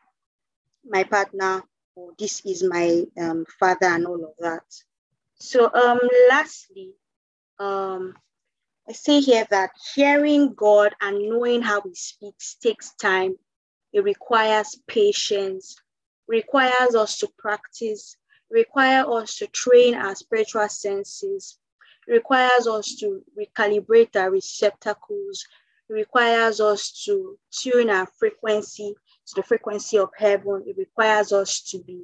[0.86, 1.64] my partner
[1.96, 4.64] or this is my um, father and all of that.
[5.36, 6.00] So um,
[6.30, 6.94] lastly,
[7.60, 8.16] um,
[8.90, 13.36] I say here that hearing God and knowing how he speaks takes time.
[13.94, 15.76] It requires patience,
[16.28, 18.16] requires us to practice,
[18.50, 21.60] require us to train our spiritual senses,
[22.08, 25.46] requires us to recalibrate our receptacles,
[25.88, 28.96] requires us to tune our frequency
[29.28, 30.64] to the frequency of heaven.
[30.66, 32.04] It requires us to be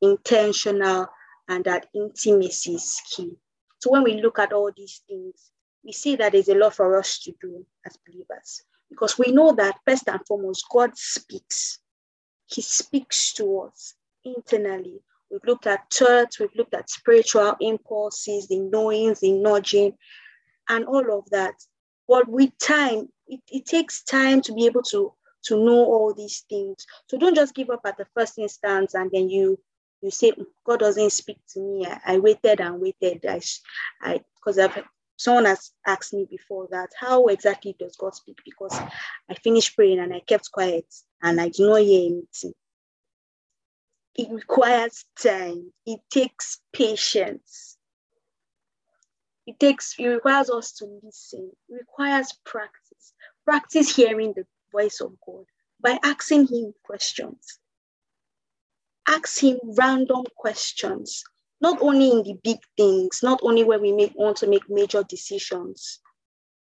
[0.00, 1.08] intentional
[1.48, 3.36] and that intimacy is key.
[3.78, 5.50] So when we look at all these things,
[5.84, 9.52] we see that there's a lot for us to do as believers because we know
[9.52, 11.78] that first and foremost, God speaks.
[12.46, 15.00] He speaks to us internally.
[15.30, 19.94] We've looked at church, we've looked at spiritual impulses, the knowings, the nudging,
[20.68, 21.54] and all of that.
[22.06, 25.12] But with time, it, it takes time to be able to
[25.46, 26.86] to know all these things.
[27.08, 29.58] So don't just give up at the first instance and then you
[30.00, 31.86] you say mm, God doesn't speak to me.
[31.86, 33.24] I, I waited and waited.
[33.26, 33.40] I
[34.00, 34.84] I because I've
[35.24, 38.38] someone has asked me before that how exactly does God speak?
[38.44, 38.78] Because
[39.30, 40.84] I finished praying and I kept quiet
[41.22, 42.52] and I did not hear anything.
[44.14, 45.72] It requires time.
[45.86, 47.78] It takes patience.
[49.46, 51.50] It takes it requires us to listen.
[51.70, 53.12] It requires practice.
[53.46, 55.46] Practice hearing the voice of God
[55.80, 57.58] by asking him questions.
[59.08, 61.24] Ask him random questions,
[61.60, 65.02] not only in the big things, not only when we make, want to make major
[65.02, 66.00] decisions.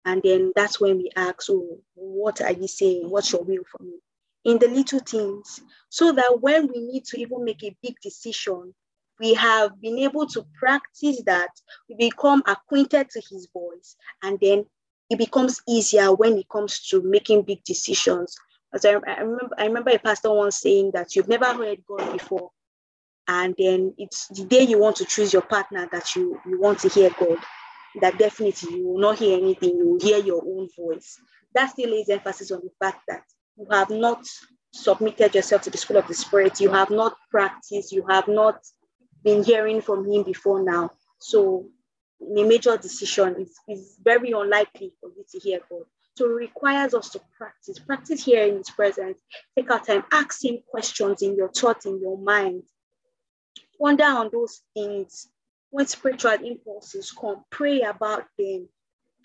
[0.06, 3.10] And then that's when we ask, oh, what are you saying?
[3.10, 3.96] What's your will for me?
[4.44, 5.60] In the little things,
[5.90, 8.76] so that when we need to even make a big decision,
[9.20, 11.50] we have been able to practice that,
[11.90, 14.66] we become acquainted to his voice, and then
[15.10, 18.36] it becomes easier when it comes to making big decisions.
[18.74, 22.12] As I, I remember, I remember a pastor once saying that you've never heard God
[22.12, 22.52] before,
[23.28, 26.80] and then it's the day you want to choose your partner that you, you want
[26.80, 27.40] to hear God.
[28.02, 31.18] That definitely you will not hear anything, you will hear your own voice.
[31.54, 33.24] That still lays emphasis on the fact that
[33.58, 34.28] you have not
[34.74, 38.60] submitted yourself to the school of the spirit, you have not practiced, you have not
[39.24, 40.92] been hearing from him before now.
[41.20, 41.68] So
[42.20, 45.84] in a major decision, it's, it's very unlikely for you to hear God.
[46.18, 49.20] So it requires us to practice, practice here in his presence.
[49.58, 52.64] Take our time, ask him questions in your thought, in your mind.
[53.80, 55.30] Ponder on those things.
[55.70, 58.70] When spiritual impulses come, pray about them.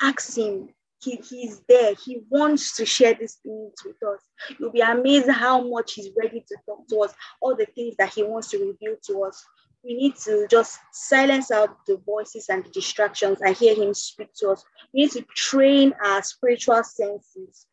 [0.02, 0.70] Ask him.
[1.02, 1.94] He, he's there.
[1.94, 4.20] He wants to share these things with us.
[4.58, 8.12] You'll be amazed how much he's ready to talk to us, all the things that
[8.12, 9.46] he wants to reveal to us
[9.84, 14.32] we need to just silence out the voices and the distractions and hear him speak
[14.34, 14.64] to us.
[14.92, 17.66] We need to train our spiritual senses,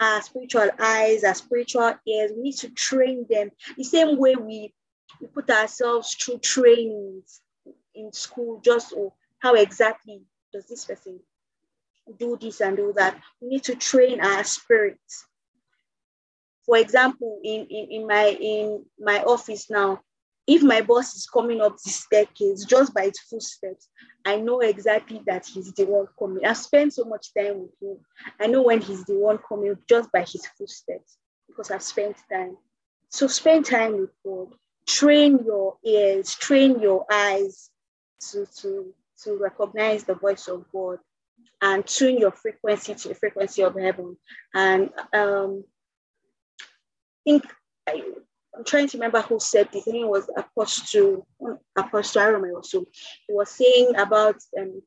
[0.00, 2.32] our spiritual eyes, our spiritual ears.
[2.34, 4.74] We need to train them the same way we,
[5.22, 7.40] we put ourselves through trainings
[7.94, 11.20] in school, just oh, how exactly does this person
[12.18, 13.18] do this and do that.
[13.40, 15.26] We need to train our spirits.
[16.66, 20.00] For example, in, in, in my in my office now,
[20.46, 23.88] if my boss is coming up the staircase just by his footsteps,
[24.24, 26.44] I know exactly that he's the one coming.
[26.44, 27.98] I spend so much time with him.
[28.40, 31.16] I know when he's the one coming just by his footsteps
[31.48, 32.56] because I've spent time.
[33.08, 34.54] So spend time with God.
[34.86, 37.70] Train your ears, train your eyes
[38.30, 40.98] to, to, to recognize the voice of God
[41.60, 44.16] and tune your frequency to the frequency of heaven.
[44.54, 45.64] And um,
[47.14, 47.44] I think
[47.88, 49.82] I'm trying to remember who said this.
[49.88, 51.26] I think it was Apostle
[51.76, 52.84] Apostle Aaron also.
[53.26, 54.82] He was saying about um,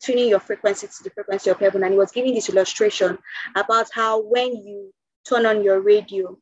[0.00, 3.18] tuning your frequency to the frequency of heaven, and he was giving this illustration
[3.56, 4.92] about how when you
[5.26, 6.38] turn on your radio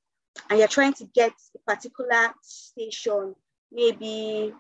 [0.51, 3.34] and you're trying to get a particular station,
[3.70, 4.53] maybe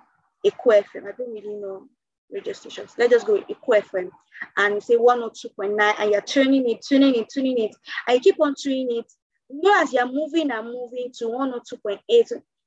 [0.44, 1.08] Echo FM.
[1.08, 1.88] I don't really know
[2.30, 2.94] radio stations.
[2.98, 4.10] Let's just go with Echo FM
[4.56, 7.74] and say 102.9, and you're turning it, tuning it, tuning it,
[8.08, 9.12] and you keep on tuning it
[9.52, 12.00] you know, as you're moving and moving to 102.8,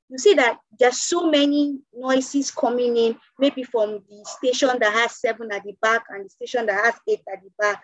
[0.08, 5.20] you see that there's so many noises coming in, maybe from the station that has
[5.20, 7.82] seven at the back and the station that has eight at the back.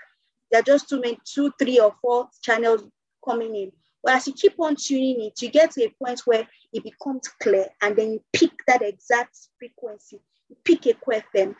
[0.51, 2.85] There are just too many, two, three, or four channels
[3.25, 3.73] coming in.
[4.03, 7.29] But as you keep on tuning it, you get to a point where it becomes
[7.41, 11.55] clear, and then you pick that exact frequency, you pick a question,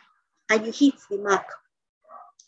[0.49, 1.45] and you hit the mark.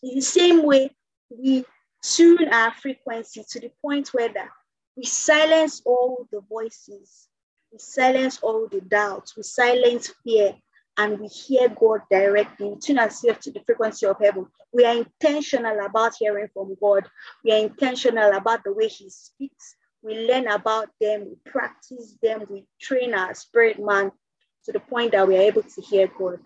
[0.04, 0.96] In the same way,
[1.30, 1.66] we
[2.02, 4.50] tune our frequency to the point where that
[4.96, 7.28] we silence all the voices.
[7.72, 9.36] We silence all the doubts.
[9.36, 10.56] We silence fear
[10.98, 12.70] and we hear God directly.
[12.70, 14.46] We tune ourselves to the frequency of heaven.
[14.72, 17.04] We are intentional about hearing from God.
[17.44, 19.76] We are intentional about the way He speaks.
[20.06, 21.26] We learn about them.
[21.26, 22.46] We practice them.
[22.48, 24.12] We train our spirit man
[24.66, 26.42] to the point that we are able to hear God.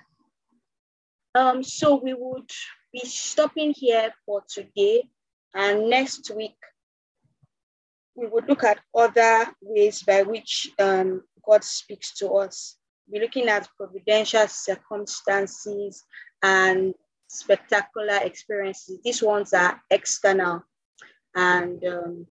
[1.35, 2.49] Um, so we would
[2.93, 5.09] be stopping here for today.
[5.53, 6.55] And next week,
[8.15, 12.77] we would look at other ways by which um, God speaks to us.
[13.09, 16.05] We're looking at providential circumstances
[16.41, 16.93] and
[17.27, 18.99] spectacular experiences.
[19.03, 20.63] These ones are external.
[21.35, 22.27] And um,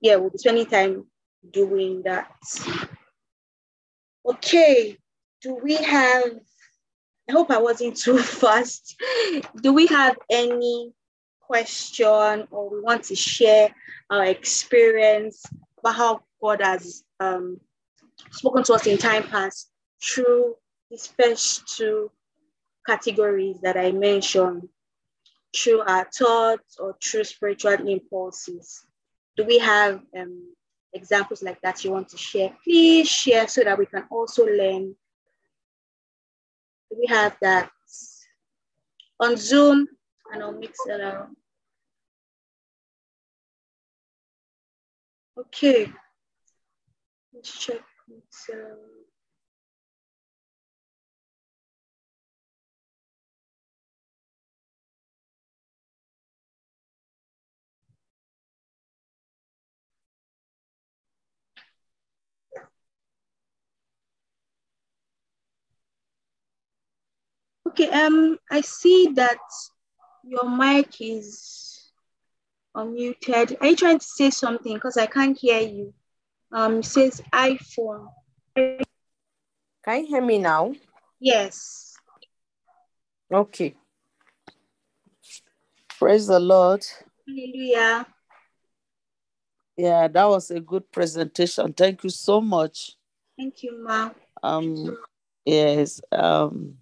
[0.00, 1.06] yeah, we'll be spending time
[1.50, 2.30] doing that.
[4.26, 4.96] Okay,
[5.42, 6.24] do we have,
[7.28, 9.00] I hope I wasn't too fast.
[9.62, 10.92] Do we have any
[11.40, 13.74] question or we want to share
[14.10, 15.42] our experience
[15.78, 17.58] about how God has um,
[18.30, 19.70] spoken to us in time past
[20.02, 20.54] through
[20.90, 22.10] these first two
[22.86, 24.68] categories that I mentioned,
[25.54, 28.84] through our thoughts or through spiritual impulses.
[29.38, 30.52] Do we have um,
[30.92, 32.52] examples like that you want to share?
[32.64, 34.96] Please share so that we can also learn.
[36.90, 37.70] Do we have that
[39.20, 39.86] on Zoom
[40.32, 41.28] and on Mixlr?
[45.38, 45.92] Okay,
[47.32, 48.87] let's check Excel.
[67.68, 69.36] Okay, um, I see that
[70.24, 71.90] your mic is
[72.74, 73.58] unmuted.
[73.60, 74.72] Are you trying to say something?
[74.72, 75.92] Because I can't hear you.
[76.50, 78.08] Um, it says iPhone.
[78.56, 78.80] Can
[79.86, 80.74] you hear me now?
[81.20, 81.94] Yes.
[83.30, 83.74] Okay.
[85.98, 86.86] Praise the Lord.
[87.26, 88.06] Hallelujah.
[89.76, 91.74] Yeah, that was a good presentation.
[91.74, 92.96] Thank you so much.
[93.36, 94.10] Thank you, Ma.
[94.42, 94.96] Um,
[95.44, 96.00] yes.
[96.10, 96.78] Um,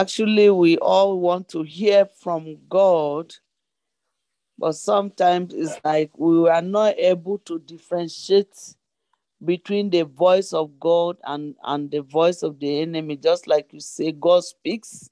[0.00, 3.34] actually, we all want to hear from God,
[4.58, 8.74] but sometimes it's like we are not able to differentiate
[9.44, 13.16] between the voice of God and, and the voice of the enemy.
[13.16, 15.10] Just like you say, God speaks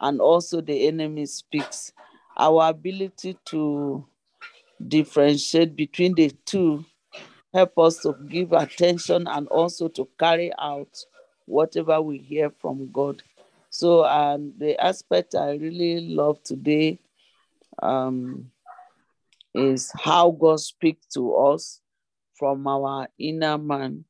[0.00, 1.92] and also the enemy speaks.
[2.36, 4.06] Our ability to
[4.86, 6.84] differentiate between the two
[7.52, 11.04] help us to give attention and also to carry out
[11.46, 13.22] whatever we hear from God.
[13.80, 16.98] So, um, the aspect I really love today
[17.82, 18.50] um,
[19.54, 21.80] is how God speaks to us
[22.34, 24.04] from our inner man.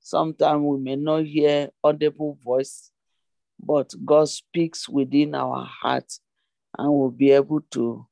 [0.00, 2.90] Sometimes we may not hear audible voice,
[3.58, 6.12] but God speaks within our heart,
[6.76, 8.06] and we'll be able to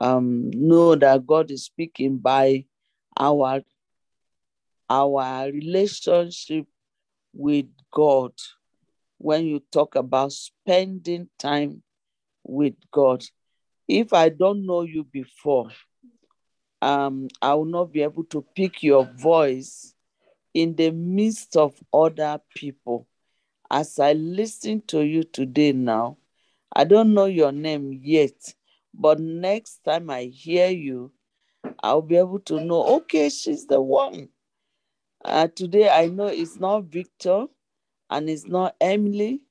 [0.00, 2.66] um, know that God is speaking by
[3.18, 3.62] our
[4.88, 6.66] our relationship
[7.34, 8.30] with God.
[9.22, 11.82] When you talk about spending time
[12.42, 13.22] with God,
[13.86, 15.68] if I don't know you before,
[16.80, 19.94] um, I will not be able to pick your voice
[20.54, 23.06] in the midst of other people.
[23.70, 26.16] As I listen to you today now,
[26.72, 28.54] I don't know your name yet,
[28.94, 31.12] but next time I hear you,
[31.82, 34.30] I'll be able to know, okay, she's the one.
[35.22, 37.48] Uh, today I know it's not Victor
[38.10, 39.42] and it's not Emily.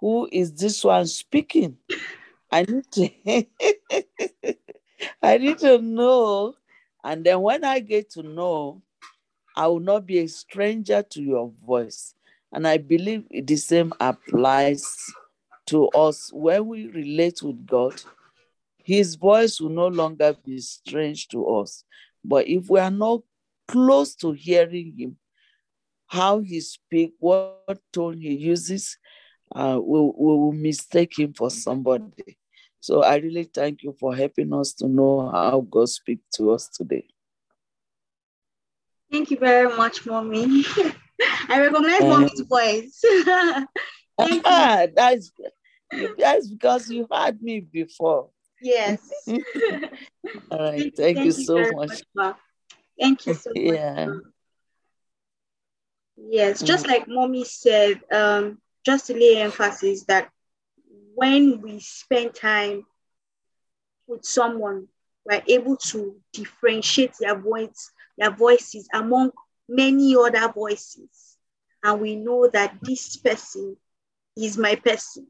[0.00, 1.78] Who is this one speaking?
[2.50, 3.10] I need to
[5.22, 6.54] I need to know.
[7.02, 8.82] And then when I get to know,
[9.56, 12.14] I will not be a stranger to your voice.
[12.52, 14.96] And I believe the same applies
[15.66, 18.00] to us when we relate with God.
[18.84, 21.84] His voice will no longer be strange to us.
[22.24, 23.22] But if we are not
[23.66, 25.16] close to hearing him,
[26.06, 28.98] how he speaks, what tone he uses,
[29.54, 32.38] uh, we, we will mistake him for somebody.
[32.80, 36.68] So I really thank you for helping us to know how God speaks to us
[36.68, 37.06] today.
[39.10, 40.64] Thank you very much, Mommy.
[41.48, 43.00] I recognize Uh, Mommy's voice.
[44.18, 44.92] Thank you.
[44.94, 45.32] that's,
[46.18, 48.30] that's because you heard me before.
[48.60, 49.00] Yes.
[49.28, 49.38] All
[50.58, 50.94] right.
[50.96, 52.02] Thank you, Thank you you so much.
[52.14, 52.36] much,
[52.98, 53.56] Thank you so much.
[53.62, 54.08] Yeah.
[56.16, 56.88] Yes, just Mm.
[56.88, 60.30] like Mommy said, um, just to lay emphasis that
[61.14, 62.86] when we spend time
[64.06, 64.88] with someone,
[65.24, 69.32] we're able to differentiate their voice, their voices among
[69.68, 71.36] many other voices.
[71.82, 73.76] And we know that this person
[74.36, 75.26] is my person.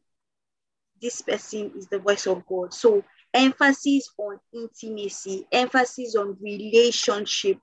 [1.00, 2.72] This person is the voice of God.
[2.72, 7.58] So emphasis on intimacy, emphasis on relationship.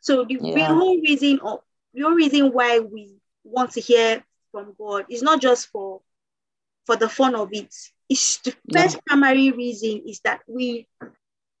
[0.00, 0.68] So the Yeah.
[0.68, 1.60] real reason of
[1.94, 3.14] the only reason why we
[3.44, 6.00] want to hear from God is not just for
[6.86, 7.74] for the fun of it.
[8.08, 8.82] It's the Yeah.
[8.82, 10.86] first primary reason is that we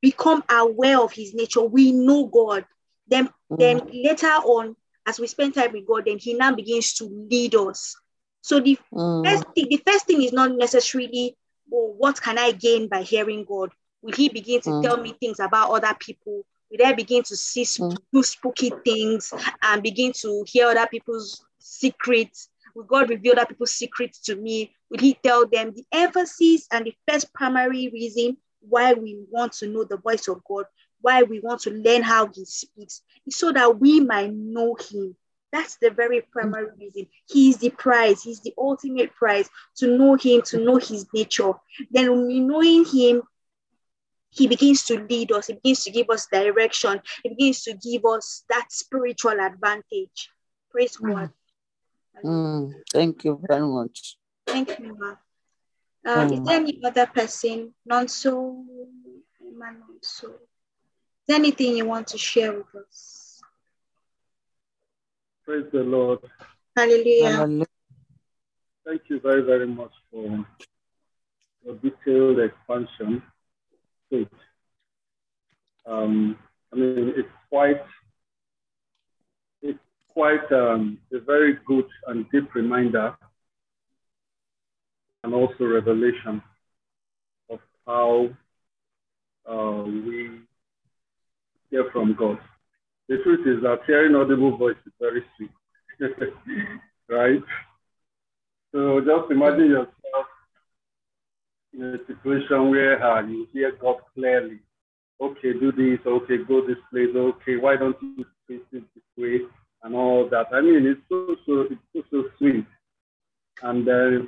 [0.00, 1.62] become aware of his nature.
[1.62, 2.64] We know God.
[3.06, 4.76] Then, then later on,
[5.06, 7.96] as we spend time with God, then he now begins to lead us.
[8.40, 9.24] So the Mm.
[9.24, 11.36] first thing, the first thing is not necessarily,
[11.72, 13.70] oh, what can I gain by hearing God?
[14.02, 14.82] Will he begin to Mm.
[14.82, 16.44] tell me things about other people?
[16.72, 17.96] Will I begin to see sp- Mm.
[18.12, 22.48] do spooky things and begin to hear other people's secrets?
[22.74, 24.74] Will God reveal other people's secrets to me?
[24.90, 25.74] Will he tell them?
[25.74, 30.42] The emphasis and the first primary reason why we want to know the voice of
[30.44, 30.64] God,
[31.02, 35.14] why we want to learn how he speaks, is so that we might know him.
[35.52, 37.06] That's the very primary reason.
[37.28, 41.52] He is the prize, he's the ultimate prize to know him, to know his nature.
[41.90, 43.22] Then, we knowing him,
[44.32, 48.04] he begins to lead us, he begins to give us direction, he begins to give
[48.04, 50.30] us that spiritual advantage.
[50.70, 51.30] Praise God.
[52.24, 52.72] Mm.
[52.92, 54.16] Thank you very much.
[54.46, 55.10] Thank you, Ma.
[56.24, 56.44] Is Mm.
[56.44, 58.64] there any other person, Nonso,
[59.40, 60.28] non so?
[60.30, 60.34] Is
[61.28, 63.40] there anything you want to share with us?
[65.44, 66.18] Praise the Lord.
[66.76, 67.30] Hallelujah.
[67.30, 67.66] Hallelujah.
[68.84, 70.44] Thank you very, very much for
[71.64, 73.22] your detailed expansion.
[74.12, 74.28] Great.
[75.86, 76.36] Um,
[76.70, 77.80] I mean, it's quite,
[79.62, 79.78] it's
[80.12, 83.16] quite um, a very good and deep reminder
[85.24, 86.42] and also revelation
[87.48, 88.28] of how
[89.50, 90.40] uh, we
[91.70, 92.38] hear from God.
[93.08, 95.50] The truth is that hearing audible voice is very sweet,
[97.08, 97.42] right?
[98.72, 100.01] So just imagine yourself
[102.06, 104.58] situation where uh, you hear God clearly.
[105.20, 106.04] Okay, do this.
[106.06, 107.14] Okay, go this place.
[107.14, 109.40] Okay, why don't you face it this way
[109.82, 110.46] and all that?
[110.52, 112.66] I mean, it's so so it's so so sweet.
[113.62, 114.26] And uh,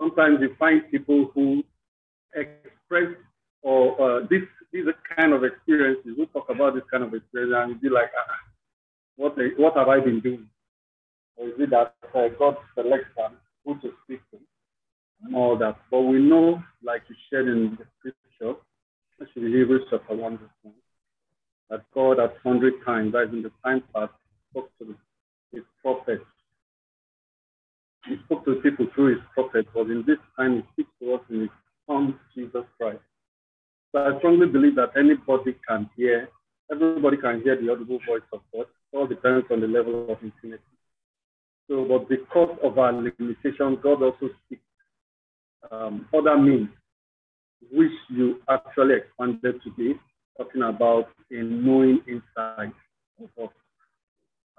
[0.00, 1.62] sometimes you find people who
[2.34, 3.14] express
[3.62, 4.42] or uh, this
[4.72, 4.86] these
[5.16, 6.14] kind of experiences.
[6.18, 8.34] We talk about this kind of experience and be like, ah,
[9.16, 10.48] what what have I been doing?
[11.36, 14.38] Or is it that uh, God selects them who to speak to
[15.24, 15.76] and all that?
[15.90, 18.58] But we know, like you said in the scripture,
[19.20, 20.72] actually Hebrews chapter 1, verse
[21.70, 24.12] that God at hundred times, that is in the time past,
[24.50, 24.94] spoke to
[25.52, 26.24] his prophets.
[28.06, 31.20] He spoke to people through his prophets, but in this time he speaks to us
[31.30, 31.50] in his
[31.86, 33.00] Son, Jesus Christ.
[33.92, 36.28] So I strongly believe that anybody can hear,
[36.70, 38.66] everybody can hear the audible voice of God.
[38.92, 40.62] It all depends on the level of intimacy.
[41.68, 44.62] So, but because of our limitation, God also speaks
[45.70, 46.68] um, other means,
[47.72, 49.98] which you actually expanded today,
[50.36, 52.72] talking about a knowing insight
[53.38, 53.50] of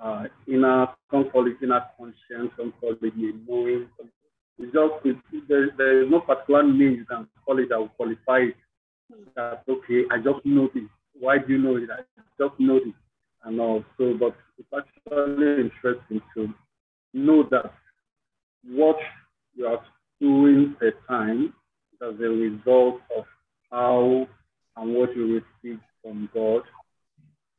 [0.01, 3.87] uh, inner, some call it inner conscience, some call it a knowing.
[4.57, 7.89] It's just, it, there, there is no particular name you can call it that will
[7.89, 8.55] qualify it.
[9.35, 10.83] That, okay, I just know this.
[11.19, 11.89] Why do you know it?
[11.91, 12.01] I
[12.39, 12.93] just know this.
[13.43, 16.53] And also, but it's actually interesting to
[17.13, 17.71] know that
[18.63, 18.97] what
[19.55, 19.79] you are
[20.19, 21.53] doing the time
[22.01, 23.25] as a result of
[23.71, 24.27] how
[24.77, 26.61] and what you receive from God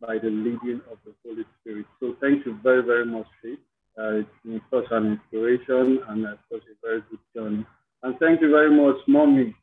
[0.01, 1.87] by the leading of the Holy Spirit.
[2.01, 3.59] So thank you very, very much, Faith.
[3.99, 7.67] Uh, it's been such an inspiration and uh, such a very good journey.
[8.03, 9.55] And thank you very much, Mommy.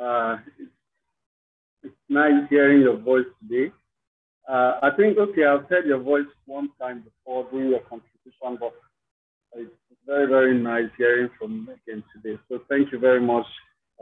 [0.00, 0.70] Uh, it's,
[1.82, 3.72] it's nice hearing your voice today.
[4.48, 8.72] Uh, I think, okay, I've heard your voice one time before during your contribution, but
[9.54, 9.70] it's
[10.06, 12.38] very, very nice hearing from again today.
[12.48, 13.46] So thank you very much.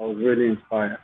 [0.01, 0.99] I was really inspired.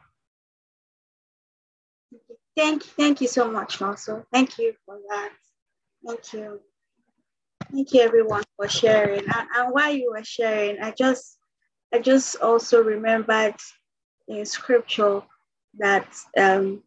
[2.57, 4.26] Thank you, thank you so much, also.
[4.32, 5.30] Thank you for that.
[6.07, 6.61] Thank you.
[7.72, 9.20] Thank you everyone for sharing.
[9.20, 11.38] And, and while you were sharing, I just
[11.95, 13.55] I just also remembered
[14.28, 15.22] in scripture
[15.78, 16.82] that um,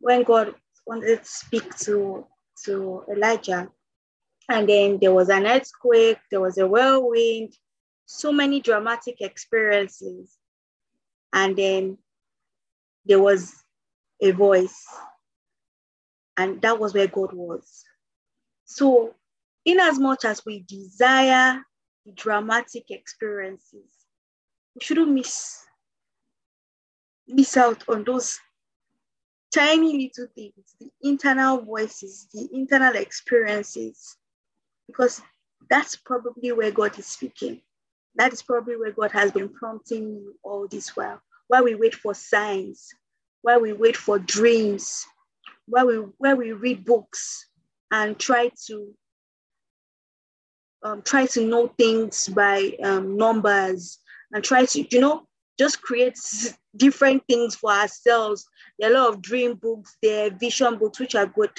[0.00, 0.54] when God
[0.86, 2.26] wanted to speak to
[2.64, 3.68] to Elijah,
[4.48, 7.52] and then there was an earthquake, there was a whirlwind,
[8.06, 10.36] so many dramatic experiences.
[11.32, 11.98] And then
[13.04, 13.52] there was
[14.20, 14.86] a voice.
[16.36, 17.84] And that was where God was.
[18.64, 19.14] So,
[19.64, 21.62] in as much as we desire
[22.14, 23.88] dramatic experiences,
[24.74, 25.64] we shouldn't miss,
[27.26, 28.38] miss out on those
[29.52, 34.16] tiny little things, the internal voices, the internal experiences
[34.86, 35.20] because
[35.68, 37.60] that's probably where God is speaking.
[38.16, 41.20] That is probably where God has been prompting you all this while.
[41.48, 42.88] While we wait for signs,
[43.42, 45.06] while we wait for dreams,
[45.66, 47.46] while we where we read books
[47.92, 48.94] and try to
[50.82, 53.98] um, try to know things by um, numbers
[54.32, 55.26] and try to you know
[55.58, 56.18] just create
[56.76, 58.46] different things for ourselves.
[58.78, 61.52] There are a lot of dream books, there are vision books which are good,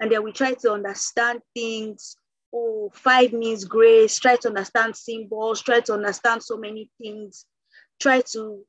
[0.00, 2.16] and then we try to understand things
[2.52, 7.46] oh, five means grace, try to understand symbols, try to understand so many things,
[8.00, 8.64] try to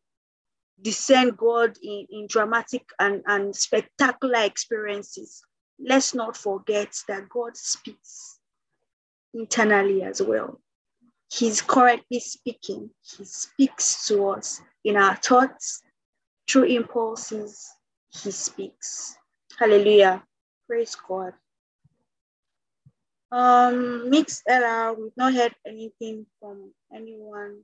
[0.81, 5.43] discern God in, in dramatic and, and spectacular experiences.
[5.79, 8.39] Let's not forget that God speaks
[9.33, 10.59] internally as well.
[11.31, 12.89] He's currently speaking.
[13.01, 15.81] He speaks to us in our thoughts,
[16.49, 17.69] through impulses.
[18.21, 19.15] He speaks.
[19.57, 20.23] Hallelujah.
[20.67, 21.33] Praise God.
[23.31, 27.61] Um, Mixlr, we've not heard anything from anyone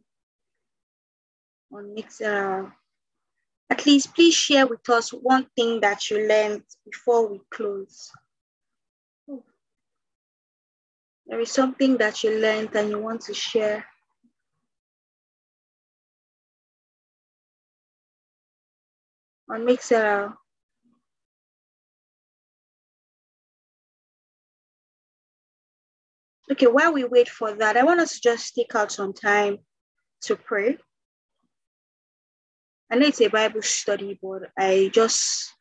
[1.73, 2.71] on Mixlr.
[3.69, 8.09] At least please share with us one thing that you learned before we close.
[11.27, 13.85] There is something that you learned and you want to share.
[19.49, 20.33] On Mixlr.
[26.49, 29.57] Okay, while we wait for that, I want us to just take out some time
[30.21, 30.77] to pray.
[32.89, 35.51] I know it's a Bible study, but I just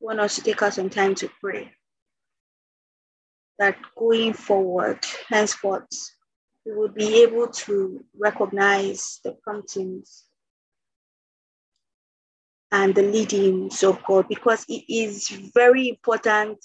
[0.00, 1.72] want us to take out some time to pray.
[3.58, 4.98] That going forward,
[5.28, 5.88] henceforth,
[6.66, 10.24] we will be able to recognize the promptings
[12.70, 16.58] and the leadings of God because it is very important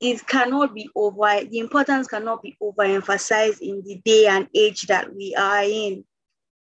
[0.00, 5.12] it cannot be over, the importance cannot be overemphasized in the day and age that
[5.14, 6.04] we are in.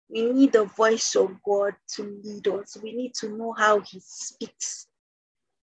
[0.09, 2.77] We need the voice of God to lead us.
[2.81, 4.87] We need to know how He speaks.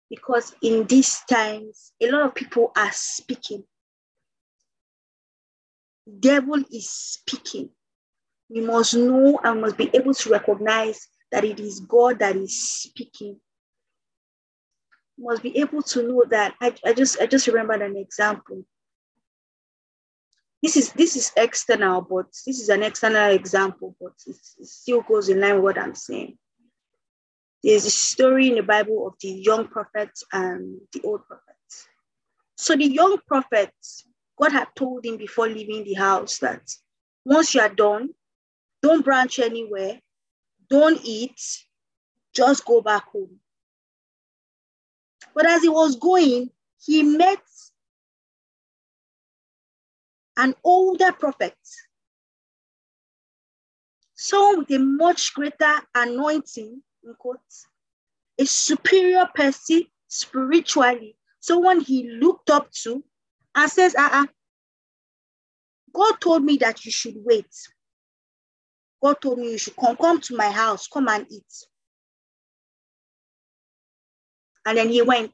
[0.10, 3.64] Because in these times, a lot of people are speaking.
[6.20, 7.70] Devil is speaking.
[8.50, 12.58] We must know and must be able to recognize that it is God that is
[12.58, 13.42] speaking
[15.18, 18.64] must be able to know that I, I just I just remembered an example.
[20.62, 25.02] This is this is external, but this is an external example, but it, it still
[25.02, 26.38] goes in line with what I'm saying.
[27.64, 31.44] There's a story in the Bible of the young prophet and the old prophet.
[32.56, 33.72] So the young prophet,
[34.40, 36.62] God had told him before leaving the house that
[37.26, 38.10] once you are done,
[38.82, 40.00] don't branch anywhere,
[40.70, 41.40] don't eat,
[42.34, 43.40] just go back home.
[45.38, 46.50] But as he was going,
[46.84, 47.44] he met
[50.36, 51.54] an older prophet,
[54.16, 57.68] someone with a much greater anointing, in quotes,
[58.40, 63.04] a superior person spiritually, someone he looked up to,
[63.54, 64.26] and says, uh-uh,
[65.94, 67.54] God told me that you should wait.
[69.04, 71.44] God told me you should come, come to my house, come and eat.
[74.68, 75.32] And then he went.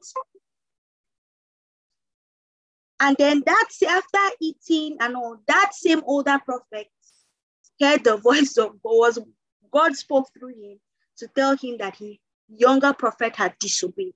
[3.00, 6.86] And then that's after eating and all, that same older prophet
[7.80, 8.96] heard the voice of God.
[8.96, 9.18] Was
[9.72, 10.78] God spoke through him
[11.18, 14.14] to tell him that he younger prophet had disobeyed.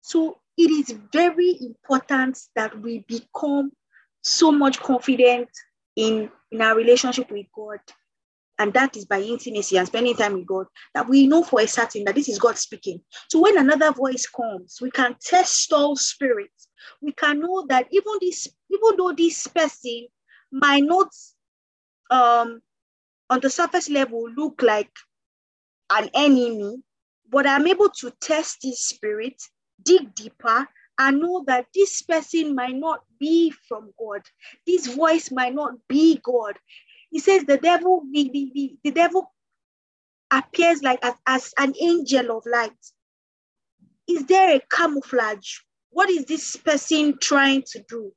[0.00, 3.70] So it is very important that we become
[4.22, 5.48] so much confident
[5.94, 7.78] in, in our relationship with God
[8.60, 11.68] and that is by intimacy and spending time with God, that we know for a
[11.68, 13.02] certain that this is God speaking.
[13.30, 16.68] So when another voice comes, we can test all spirits.
[17.02, 20.08] We can know that even this, even though this person
[20.52, 21.08] might not
[22.10, 22.62] um
[23.30, 24.90] on the surface level look like
[25.92, 26.82] an enemy,
[27.30, 29.42] but I'm able to test this spirit,
[29.82, 30.66] dig deeper,
[30.98, 34.22] and know that this person might not be from God.
[34.66, 36.54] This voice might not be God.
[37.10, 39.32] He says the devil, the, the, the, the devil
[40.30, 42.72] appears like as, as an angel of light.
[44.08, 45.58] Is there a camouflage?
[45.90, 48.12] What is this person trying to do?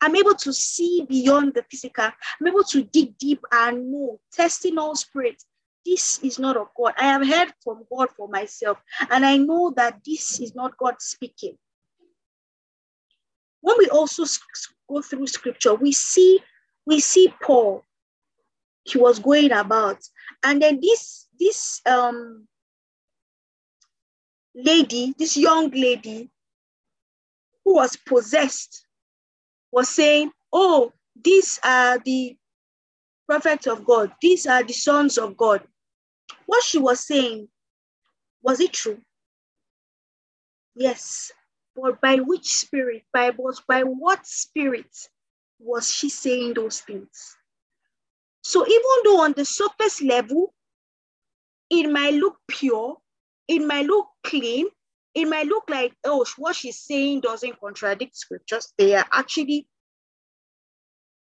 [0.00, 2.06] I'm able to see beyond the physical.
[2.06, 5.46] I'm able to dig deep and know, testing all spirits.
[5.84, 6.94] This is not of God.
[6.98, 8.78] I have heard from God for myself,
[9.10, 11.56] and I know that this is not God speaking.
[13.62, 14.24] When we also
[14.88, 16.40] go through scripture, we see
[16.86, 17.84] we see Paul
[18.84, 19.98] he was going about.
[20.42, 22.46] And then this this um
[24.54, 26.30] lady, this young lady
[27.64, 28.86] who was possessed,
[29.72, 32.36] was saying, Oh, these are the
[33.26, 35.62] prophets of God, these are the sons of God.
[36.46, 37.48] What she was saying,
[38.42, 39.00] was it true?
[40.74, 41.30] Yes.
[41.76, 43.04] But by which spirit?
[43.12, 44.90] By what, by what spirit
[45.58, 47.36] was she saying those things?
[48.42, 50.54] So even though on the surface level,
[51.70, 52.96] it might look pure,
[53.48, 54.66] it might look clean,
[55.14, 58.72] it might look like, oh, what she's saying doesn't contradict scriptures.
[58.78, 59.66] They are actually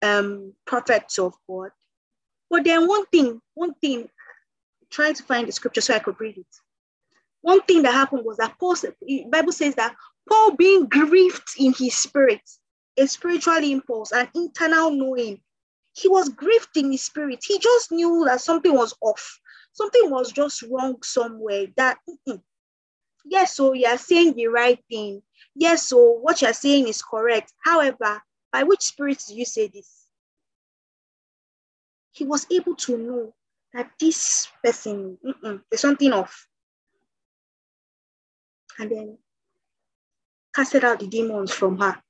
[0.01, 1.71] um, prophets of God.
[2.49, 4.09] But then one thing, one thing,
[4.89, 6.45] trying to find the scripture so I could read it.
[7.41, 8.75] One thing that happened was that Paul,
[9.31, 9.95] Bible says that
[10.29, 12.41] Paul being grieved in his spirit,
[12.97, 15.41] a spiritual impulse, an internal knowing
[15.93, 17.43] he was grieved in his spirit.
[17.45, 19.39] He just knew that something was off.
[19.73, 21.67] Something was just wrong somewhere.
[21.77, 22.41] That, mm-mm.
[23.25, 25.21] yes, oh, so you're saying the right thing.
[25.55, 27.53] Yes, so what you're saying is correct.
[27.63, 28.21] However,
[28.51, 30.07] by which spirit do you say this?
[32.11, 33.33] He was able to know
[33.73, 36.47] that this person, there's something off.
[38.77, 39.17] And then
[40.53, 42.01] casted out the demons from her.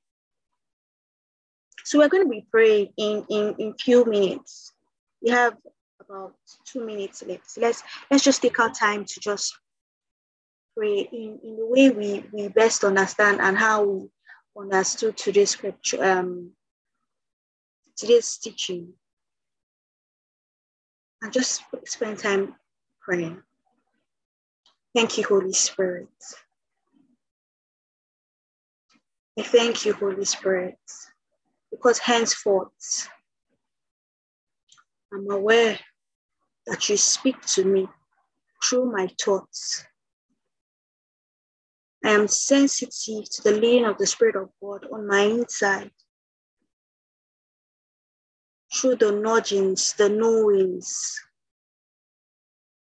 [1.84, 4.73] So we're going to be praying in in in few minutes.
[5.21, 5.55] We have
[5.99, 7.49] about two minutes left.
[7.49, 9.57] So let's let's just take our time to just
[10.75, 14.09] pray in, in the way we, we best understand and how we
[14.57, 16.51] understood today's scripture, um,
[17.95, 18.93] today's teaching.
[21.21, 22.55] And just spend time
[22.99, 23.41] praying.
[24.95, 26.09] Thank you, Holy Spirit.
[29.38, 30.79] I thank you, Holy Spirit
[31.72, 33.09] because henceforth
[35.13, 35.80] I'm aware
[36.67, 37.88] that you speak to me
[38.63, 39.86] through my thoughts.
[42.03, 45.91] I am sensitive to the leading of the Spirit of God on my inside.
[48.74, 51.19] Through the nudgings, the knowings,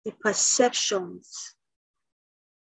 [0.05, 1.55] the perceptions,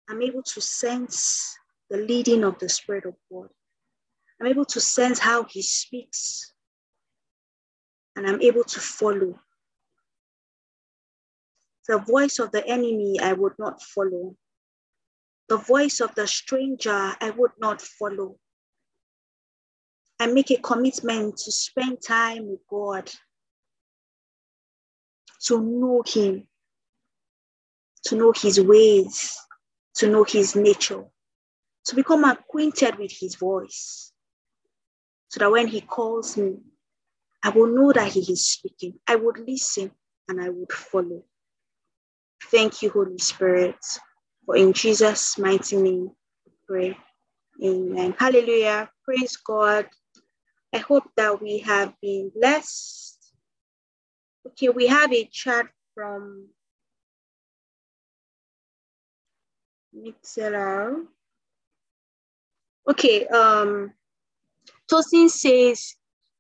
[0.10, 1.56] I'm able to sense
[1.90, 3.50] the leading of the Spirit of God.
[4.44, 6.52] I'm able to sense how He speaks,
[8.18, 9.40] and I'm able to follow.
[11.88, 14.36] The voice of the enemy I would not follow.
[15.48, 16.92] The voice of the stranger
[17.22, 18.36] I would not follow.
[20.20, 23.10] I make a commitment to spend time with God,
[25.46, 26.50] to know Him,
[28.08, 29.38] to know His ways,
[29.96, 31.06] to know His nature,
[31.86, 34.13] to become acquainted with His voice,
[35.34, 36.58] so that when He calls me,
[37.44, 39.00] I will know that He is speaking.
[39.08, 39.90] I would listen
[40.30, 41.24] and I would follow.
[42.52, 43.84] Thank you, Holy Spirit.
[44.46, 46.12] For in Jesus' mighty name,
[46.68, 46.96] pray.
[47.66, 48.14] Amen.
[48.20, 48.92] Hallelujah.
[49.04, 49.88] Praise God.
[50.72, 53.18] I hope that we have been blessed.
[54.50, 55.66] Okay, we have a chat
[55.96, 56.50] from
[59.98, 61.08] Mixlr.
[62.88, 63.94] Okay, um,
[64.92, 65.96] Tosin says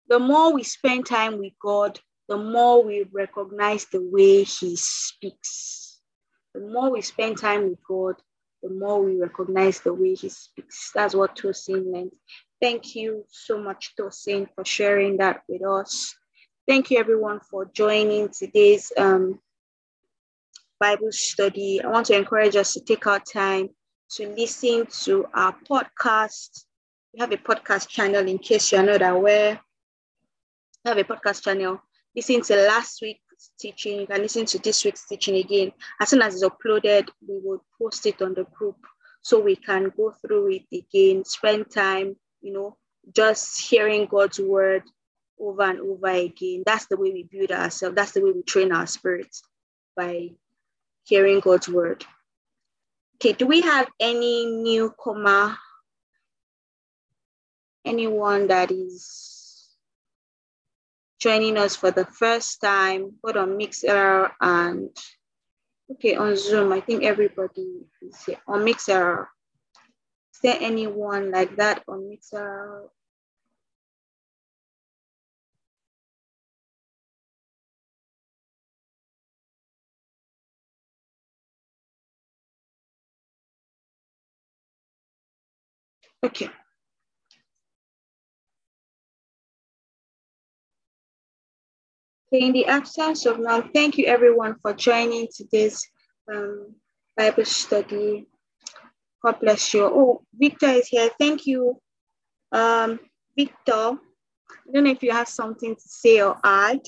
[0.08, 5.94] the more we spend time with God, the more we recognize the way He speaks
[6.54, 8.16] the more we spend time with God,
[8.62, 10.92] the more we recognize the way He speaks.
[10.94, 12.16] That's what Tosin meant.
[12.62, 16.16] Thank you so much, Tosin, for sharing that with us.
[16.68, 19.40] Thank you, everyone, for joining today's um,
[20.80, 21.82] Bible study.
[21.82, 23.70] I want to encourage us to take our time
[24.12, 26.66] to listen to our podcast.
[27.14, 29.60] We have a podcast channel in case you're not aware.
[30.84, 31.80] We have a podcast channel.
[32.16, 34.02] Listen to last week's teaching.
[34.02, 35.74] You can listen to this week's teaching again.
[36.02, 38.78] As soon as it's uploaded, we will post it on the group
[39.22, 42.78] so we can go through it again, spend time, you know,
[43.16, 44.84] just hearing God's word
[45.40, 46.64] over and over again.
[46.66, 47.96] That's the way we build ourselves.
[47.96, 49.44] That's the way we train our spirits
[49.96, 50.32] by
[51.04, 52.06] hearing God's word.
[53.18, 55.56] Okay, do we have any newcomer?
[57.86, 59.70] Anyone that is
[61.20, 64.90] joining us for the first time, both on Mixlr and
[65.92, 66.72] okay on Zoom.
[66.72, 69.28] I think everybody is here on Mixlr.
[70.34, 72.88] Is there anyone like that on Mixlr?
[86.24, 86.50] Okay.
[92.34, 95.86] In the absence of now, thank you everyone for joining today's
[96.32, 96.74] um,
[97.16, 98.26] Bible study.
[99.24, 99.86] God bless you.
[99.86, 101.10] Oh, Victor is here.
[101.20, 101.80] Thank you,
[102.52, 103.00] um,
[103.38, 103.98] Victor.
[104.52, 106.82] I don't know if you have something to say or add.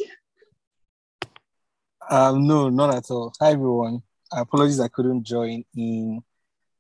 [2.10, 3.34] Um, no, not at all.
[3.40, 4.02] Hi everyone.
[4.32, 6.24] Apologies, I couldn't join in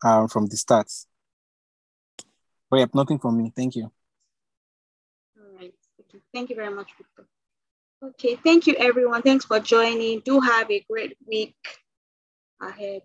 [0.03, 0.91] um, from the start.
[2.69, 3.51] But yeah, nothing from me.
[3.55, 3.91] Thank you.
[5.37, 5.73] All right.
[6.33, 7.25] Thank you very much, Victor.
[8.03, 9.21] Okay, thank you everyone.
[9.21, 10.19] Thanks for joining.
[10.19, 11.55] Do have a great week
[12.61, 13.01] ahead.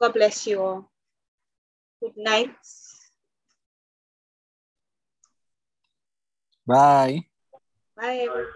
[0.00, 0.90] God bless you all.
[2.00, 2.54] Good night.
[6.66, 7.24] Bye.
[7.96, 8.26] Bye.
[8.28, 8.46] Everyone.